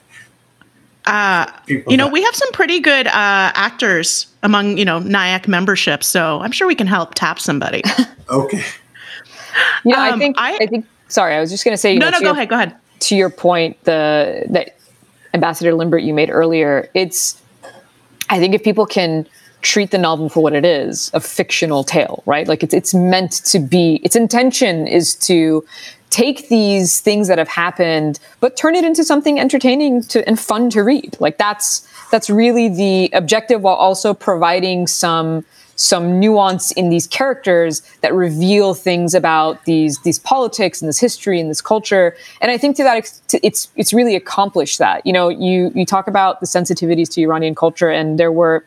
[1.10, 3.10] Uh, you know, we have some pretty good uh,
[3.54, 7.82] actors among you know NIAC membership, so I'm sure we can help tap somebody.
[8.30, 8.62] okay.
[9.84, 10.86] Yeah, um, I think I, I, think.
[11.08, 11.96] Sorry, I was just going to say.
[11.98, 12.48] No, know, no, go your, ahead.
[12.48, 12.76] Go ahead.
[13.00, 14.76] To your point, the that
[15.34, 17.42] Ambassador Limbert you made earlier, it's.
[18.28, 19.26] I think if people can
[19.62, 23.32] treat the novel for what it is a fictional tale right like it's it's meant
[23.44, 25.62] to be its intention is to
[26.10, 30.68] take these things that have happened but turn it into something entertaining to and fun
[30.70, 31.16] to read.
[31.20, 35.44] Like that's that's really the objective while also providing some
[35.76, 41.40] some nuance in these characters that reveal things about these these politics and this history
[41.40, 42.14] and this culture.
[42.42, 42.98] And i think to that
[43.42, 45.06] it's it's really accomplished that.
[45.06, 48.64] You know you you talk about the sensitivities to iranian culture and there were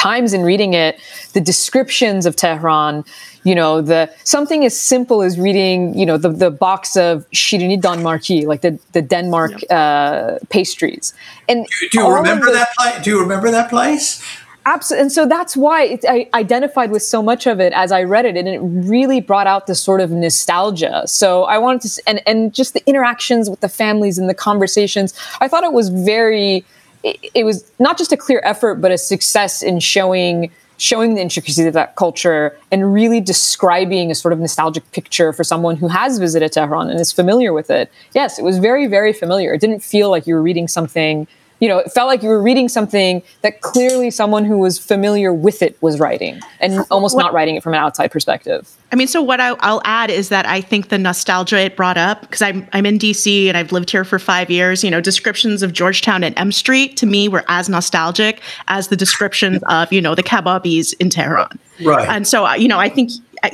[0.00, 0.98] times in reading it,
[1.34, 3.04] the descriptions of Tehran,
[3.44, 7.78] you know, the something as simple as reading, you know, the, the box of Shirini
[7.78, 9.70] Danmarki, like the, the Denmark yep.
[9.70, 11.12] uh, pastries.
[11.48, 13.04] And do, do you remember the, that place?
[13.04, 14.22] Do you remember that place?
[14.66, 15.02] Absolutely.
[15.02, 18.24] And so that's why it, I identified with so much of it as I read
[18.26, 18.36] it.
[18.36, 21.02] And it really brought out this sort of nostalgia.
[21.06, 25.14] So I wanted to, and, and just the interactions with the families and the conversations,
[25.40, 26.64] I thought it was very,
[27.02, 31.20] it, it was not just a clear effort, but a success in showing showing the
[31.20, 35.88] intricacies of that culture and really describing a sort of nostalgic picture for someone who
[35.88, 37.92] has visited Tehran and is familiar with it.
[38.14, 39.52] Yes, it was very, very familiar.
[39.52, 41.28] It didn't feel like you were reading something
[41.60, 45.32] you know, it felt like you were reading something that clearly someone who was familiar
[45.32, 48.68] with it was writing and uh, almost what, not writing it from an outside perspective.
[48.92, 51.98] I mean, so what I, will add is that I think the nostalgia it brought
[51.98, 55.00] up, because I'm, I'm in DC and I've lived here for five years, you know,
[55.00, 59.92] descriptions of Georgetown and M Street to me were as nostalgic as the descriptions of,
[59.92, 61.58] you know, the kebabis in Tehran.
[61.82, 62.08] Right.
[62.08, 63.10] And so, uh, you know, I think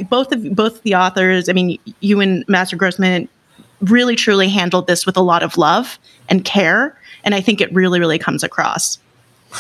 [0.08, 3.28] both of both the authors, I mean, you and Master Grossman
[3.80, 5.98] really truly handled this with a lot of love
[6.28, 6.98] and care.
[7.26, 8.98] And I think it really, really comes across.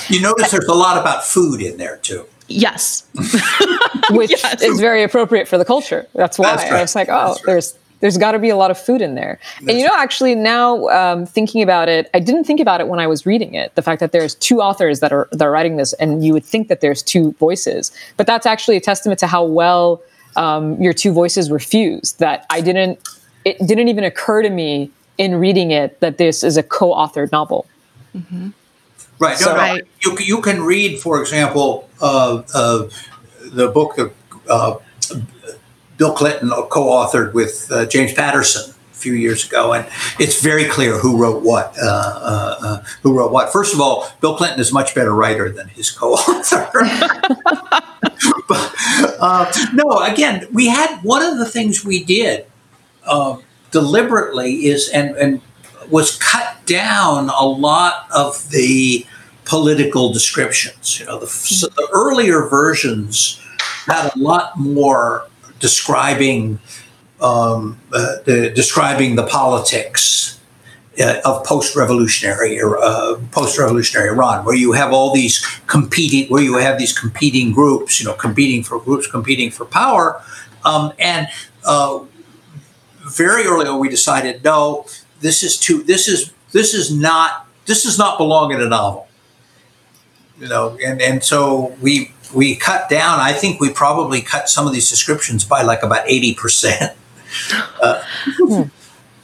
[0.08, 2.24] You notice there's a lot about food in there too.
[2.48, 3.06] Yes.
[4.10, 4.62] Which yes.
[4.62, 6.06] is very appropriate for the culture.
[6.14, 6.78] That's why That's right.
[6.78, 7.40] I was like, oh, right.
[7.44, 9.40] there's there's got to be a lot of food in there.
[9.54, 10.02] That's and you know, right.
[10.02, 13.54] actually, now um, thinking about it, I didn't think about it when I was reading
[13.54, 13.74] it.
[13.74, 16.44] The fact that there's two authors that are that are writing this, and you would
[16.44, 20.02] think that there's two voices, but that's actually a testament to how well
[20.36, 22.20] um, your two voices were fused.
[22.20, 23.00] That I didn't,
[23.44, 27.66] it didn't even occur to me in reading it that this is a co-authored novel.
[28.14, 28.50] Mm-hmm.
[29.18, 29.36] Right.
[29.36, 29.62] So, no, no.
[29.62, 32.88] I, you you can read, for example, uh, uh,
[33.40, 34.12] the book that
[34.48, 34.76] uh,
[35.96, 39.86] Bill Clinton co-authored with uh, James Patterson a few years ago, and
[40.18, 41.74] it's very clear who wrote what.
[41.80, 43.52] Uh, uh, uh, who wrote what?
[43.52, 46.68] First of all, Bill Clinton is a much better writer than his co-author.
[48.48, 48.74] but,
[49.18, 52.46] uh, no, again, we had one of the things we did
[53.06, 55.40] um, deliberately is and and
[55.90, 59.06] was cut down a lot of the
[59.44, 60.98] political descriptions.
[60.98, 63.40] You know, the, so the earlier versions
[63.86, 65.28] had a lot more
[65.60, 66.58] describing
[67.20, 70.38] um, uh, the, describing the politics
[71.00, 76.56] uh, of post-revolutionary or uh, post-revolutionary Iran, where you have all these competing, where you
[76.56, 80.20] have these competing groups, you know, competing for groups, competing for power,
[80.64, 81.28] um, and
[81.64, 82.00] uh,
[83.06, 84.86] very early on we decided no,
[85.20, 89.08] this is too, this is this is not this does not belong in a novel,
[90.38, 93.20] you know, and and so we we cut down.
[93.20, 96.96] I think we probably cut some of these descriptions by like about eighty percent.
[97.82, 98.02] Uh,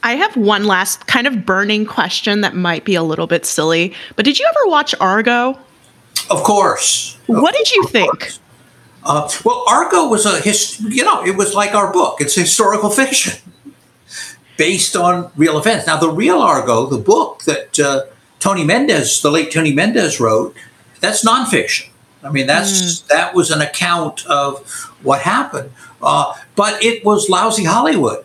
[0.03, 3.93] I have one last kind of burning question that might be a little bit silly,
[4.15, 5.57] but did you ever watch Argo?
[6.29, 7.17] Of course.
[7.27, 8.33] What did you think?
[9.05, 12.19] Uh, well, Argo was a his, you know, it was like our book.
[12.19, 13.52] It's historical fiction
[14.57, 15.87] based on real events.
[15.87, 18.05] Now, the real Argo, the book that uh,
[18.39, 20.55] Tony Mendez, the late Tony Mendez, wrote,
[20.99, 21.89] that's nonfiction.
[22.23, 23.07] I mean, that's mm.
[23.07, 24.69] that was an account of
[25.03, 28.23] what happened, uh, but it was lousy Hollywood.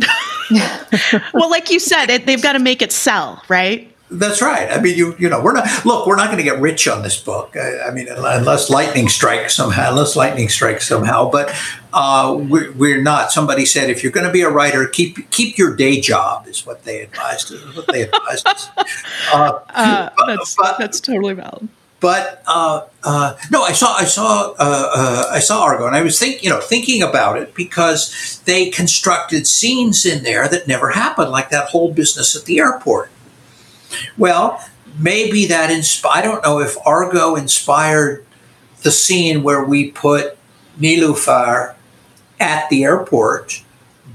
[1.34, 3.94] well, like you said, it, they've got to make it sell, right?
[4.10, 4.70] That's right.
[4.70, 6.06] I mean, you you know, we're not look.
[6.06, 7.54] We're not going to get rich on this book.
[7.56, 9.90] I, I, mean, unless lightning strikes somehow.
[9.90, 11.30] Unless lightning strikes somehow.
[11.30, 11.54] But
[11.92, 13.32] uh, we're, we're not.
[13.32, 16.46] Somebody said if you're going to be a writer, keep keep your day job.
[16.46, 17.52] Is what they advised.
[17.76, 18.68] What they advised us.
[19.30, 21.68] Uh, uh, that's but, that's totally valid
[22.00, 26.02] but uh, uh, no, I saw I saw uh, uh, I saw Argo, and I
[26.02, 30.90] was think you know thinking about it because they constructed scenes in there that never
[30.90, 33.10] happened, like that whole business at the airport.
[34.16, 34.62] Well,
[34.98, 36.18] maybe that inspired.
[36.18, 38.24] I don't know if Argo inspired
[38.82, 40.38] the scene where we put
[40.78, 41.74] Nilufar
[42.40, 43.62] at the airport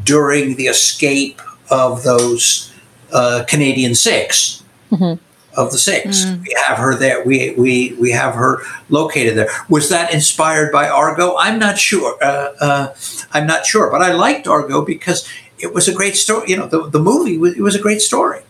[0.03, 2.71] during the escape of those
[3.11, 5.23] uh, Canadian 6 mm-hmm
[5.55, 6.25] of the six.
[6.25, 6.41] Mm.
[6.41, 7.23] We have her there.
[7.23, 9.49] We, we, we have her located there.
[9.69, 11.35] Was that inspired by Argo?
[11.37, 12.17] I'm not sure.
[12.23, 12.95] Uh, uh,
[13.31, 13.91] I'm not sure.
[13.91, 15.27] But I liked Argo because
[15.59, 16.49] it was a great story.
[16.49, 18.41] You know, the, the movie was, it was a great story.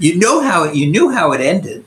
[0.00, 1.84] You know how it, you knew how it ended.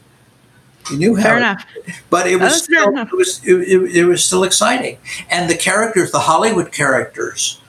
[0.91, 1.66] You knew how, fair enough.
[2.09, 4.97] but it was, still, it was it, it, it, was still exciting,
[5.30, 7.59] and the characters, the Hollywood characters,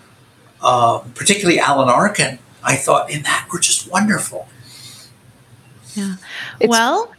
[0.61, 4.49] uh, particularly Alan Arkin, I thought in that were just wonderful.
[5.95, 6.16] Yeah.
[6.61, 7.12] It's, well,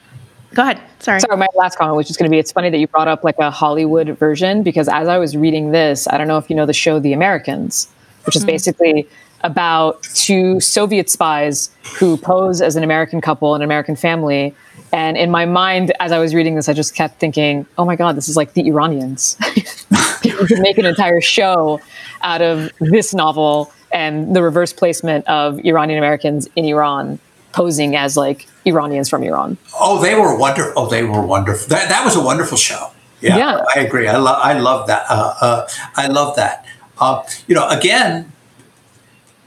[0.53, 0.82] go ahead.
[0.99, 1.19] Sorry.
[1.19, 3.23] Sorry, my last comment was just going to be it's funny that you brought up
[3.23, 6.55] like a Hollywood version because as I was reading this, I don't know if you
[6.55, 7.88] know the show The Americans,
[8.26, 8.51] which is mm-hmm.
[8.51, 9.07] basically
[9.45, 11.69] about two Soviet spies
[11.99, 14.55] who pose as an American couple, an American family.
[14.91, 17.95] And in my mind, as I was reading this, I just kept thinking, oh my
[17.95, 19.37] God, this is like the Iranians.
[20.23, 21.79] you could make an entire show
[22.21, 27.19] out of this novel and the reverse placement of Iranian Americans in Iran
[27.51, 29.57] posing as like Iranians from Iran.
[29.79, 30.73] Oh, they were wonderful.
[30.75, 31.69] Oh, they were wonderful.
[31.69, 32.91] That, that was a wonderful show.
[33.21, 33.63] Yeah, yeah.
[33.75, 34.07] I agree.
[34.07, 34.39] I love.
[34.43, 35.05] I love that.
[35.09, 36.65] Uh, uh, I love that.
[36.99, 38.31] Uh, you know, again,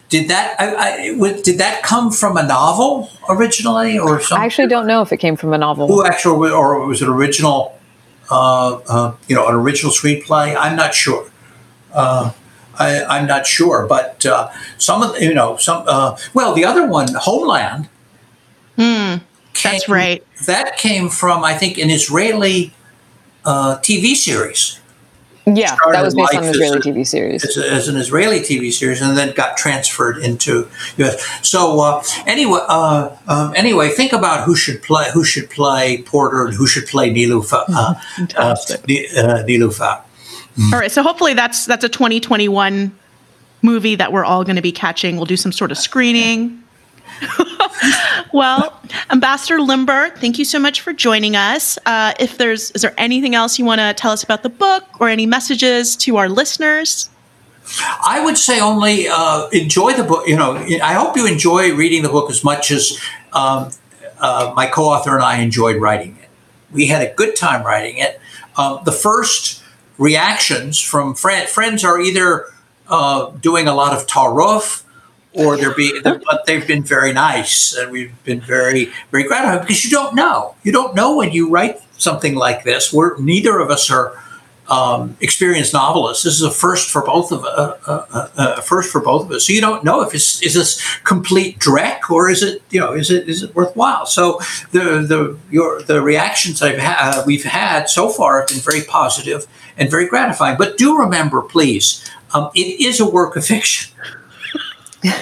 [0.09, 4.43] did that I, I, did that come from a novel originally, or something?
[4.43, 5.87] I actually don't know if it came from a novel.
[5.89, 7.79] Who actually, or was it original?
[8.31, 10.55] Uh, uh, you know, an original screenplay.
[10.59, 11.31] I'm not sure.
[11.95, 12.33] Uh,
[12.79, 14.25] I, am not sure, but
[14.77, 15.85] some of you know some.
[16.35, 17.89] well, the other one, Homeland
[18.79, 19.21] Mm,
[19.55, 20.25] came, that's right.
[20.47, 22.73] That came from, I think, an Israeli
[23.45, 24.79] uh, TV series.
[25.57, 27.45] Yeah, that was based on an Israeli TV series.
[27.45, 30.69] As, as, an Israeli TV series, and then got transferred into
[30.99, 31.47] US.
[31.47, 36.47] So uh, anyway, uh, um, anyway, think about who should play who should play Porter
[36.47, 37.65] and who should play Nilufar.
[37.69, 37.95] Uh,
[38.37, 38.55] uh,
[39.45, 40.03] Nilufar.
[40.57, 40.73] Mm.
[40.73, 42.97] All right, so hopefully that's that's a 2021
[43.63, 45.17] movie that we're all going to be catching.
[45.17, 46.63] We'll do some sort of screening.
[48.33, 48.81] well,
[49.11, 51.79] Ambassador Limbert, thank you so much for joining us.
[51.87, 54.85] Uh, if there's, is there anything else you want to tell us about the book
[55.01, 57.11] or any messages to our listeners?
[58.05, 60.27] I would say only uh, enjoy the book.
[60.27, 62.99] You know, I hope you enjoy reading the book as much as
[63.33, 63.71] um,
[64.21, 66.29] uh, my co-author and I enjoyed writing it.
[66.73, 68.21] We had a good time writing it.
[68.57, 69.63] Uh, the first
[69.99, 72.47] reactions from friend, friends are either
[72.89, 74.85] uh, doing a lot of taruf
[75.39, 79.85] or they're being, but they've been very nice, and we've been very, very gratified because
[79.85, 80.57] you don't know.
[80.63, 82.93] You don't know when you write something like this.
[82.93, 84.21] We're neither of us are
[84.69, 86.25] um, experienced novelists.
[86.25, 89.47] This is a first for both of uh, uh, uh, first for both of us.
[89.47, 92.93] So you don't know if it's is this complete dreck or is it you know
[92.93, 94.07] is it is it worthwhile?
[94.07, 94.41] So
[94.73, 98.83] the the your the reactions I've had uh, we've had so far have been very
[98.83, 100.59] positive and very gratifying.
[100.59, 103.95] But do remember, please, um, it is a work of fiction.
[105.05, 105.13] And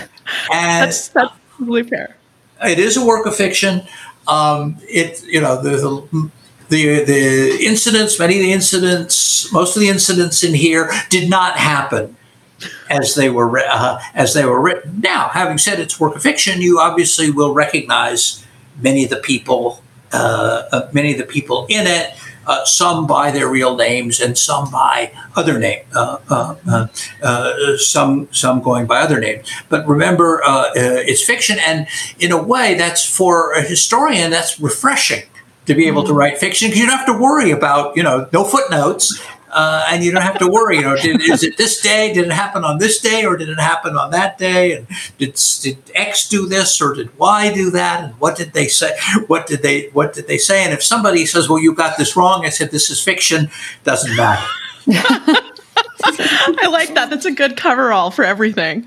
[0.50, 2.16] that's that's totally fair.
[2.64, 3.82] It is a work of fiction.
[4.26, 6.30] Um, it you know the, the
[6.68, 11.56] the the incidents, many of the incidents, most of the incidents in here did not
[11.56, 12.16] happen
[12.88, 15.00] as they were uh, as they were written.
[15.00, 18.44] Now, having said it's work of fiction, you obviously will recognize
[18.80, 22.14] many of the people, uh, uh, many of the people in it.
[22.46, 25.84] Uh, some by their real names and some by other names.
[25.94, 29.50] Uh, uh, some some going by other names.
[29.68, 30.40] But remember,
[30.74, 31.86] it's fiction, and
[32.18, 34.30] in a way, that's for a historian.
[34.30, 35.24] That's refreshing
[35.66, 36.18] to be able to mm-hmm.
[36.18, 39.20] write fiction because you don't have to worry about you know no footnotes
[39.56, 42.26] uh, and you don't have to worry you know did, is it this day did
[42.26, 44.86] it happen on this day or did it happen on that day and
[45.18, 48.96] did, did x do this or did y do that and what did they say
[49.26, 52.16] what did they what did they say and if somebody says well you got this
[52.16, 53.50] wrong i said this is fiction
[53.82, 54.46] doesn't matter
[56.08, 57.10] I like that.
[57.10, 58.86] That's a good coverall for everything.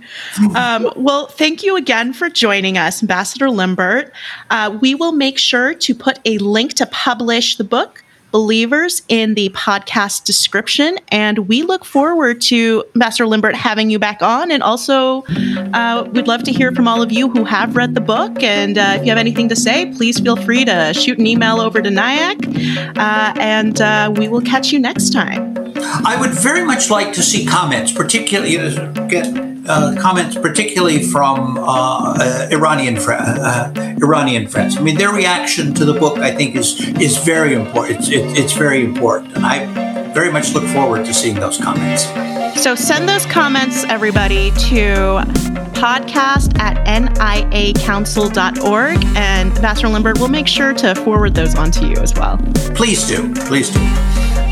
[0.55, 4.11] Um, well, thank you again for joining us, Ambassador Limbert.
[4.49, 8.03] Uh, we will make sure to put a link to publish the book.
[8.32, 10.97] Believers in the podcast description.
[11.09, 14.51] And we look forward to Master Limbert having you back on.
[14.51, 15.23] And also,
[15.73, 18.41] uh, we'd love to hear from all of you who have read the book.
[18.43, 21.59] And uh, if you have anything to say, please feel free to shoot an email
[21.59, 22.97] over to NIAC.
[22.97, 25.55] Uh, and uh, we will catch you next time.
[25.82, 28.57] I would very much like to see comments, particularly
[29.07, 34.78] get uh, comments, particularly from uh, uh, Iranian fr- uh, Iranian friends.
[34.78, 37.99] I mean, their reaction to the book, I think, is is very important.
[37.99, 39.65] It's, it, it's very important, and I
[40.13, 42.05] very much look forward to seeing those comments.
[42.61, 45.24] So send those comments, everybody, to
[45.80, 51.95] podcast at niacouncil.org, and Ambassador Limbert will make sure to forward those on to you
[51.97, 52.38] as well.
[52.76, 53.34] Please do.
[53.45, 53.80] Please do.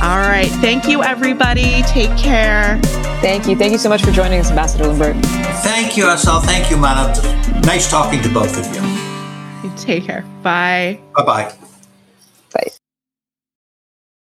[0.08, 0.48] All right.
[0.62, 1.82] Thank you, everybody.
[1.84, 2.80] Take care.
[3.20, 3.58] Thank you.
[3.58, 5.22] Thank you so much for joining us, Ambassador Limbert.
[5.64, 6.40] Thank you, Asal.
[6.40, 7.14] Thank you, Mana.
[7.64, 9.72] Nice talking to both of you.
[9.76, 10.22] Take care.
[10.44, 10.98] Bye.
[11.14, 11.54] Bye bye.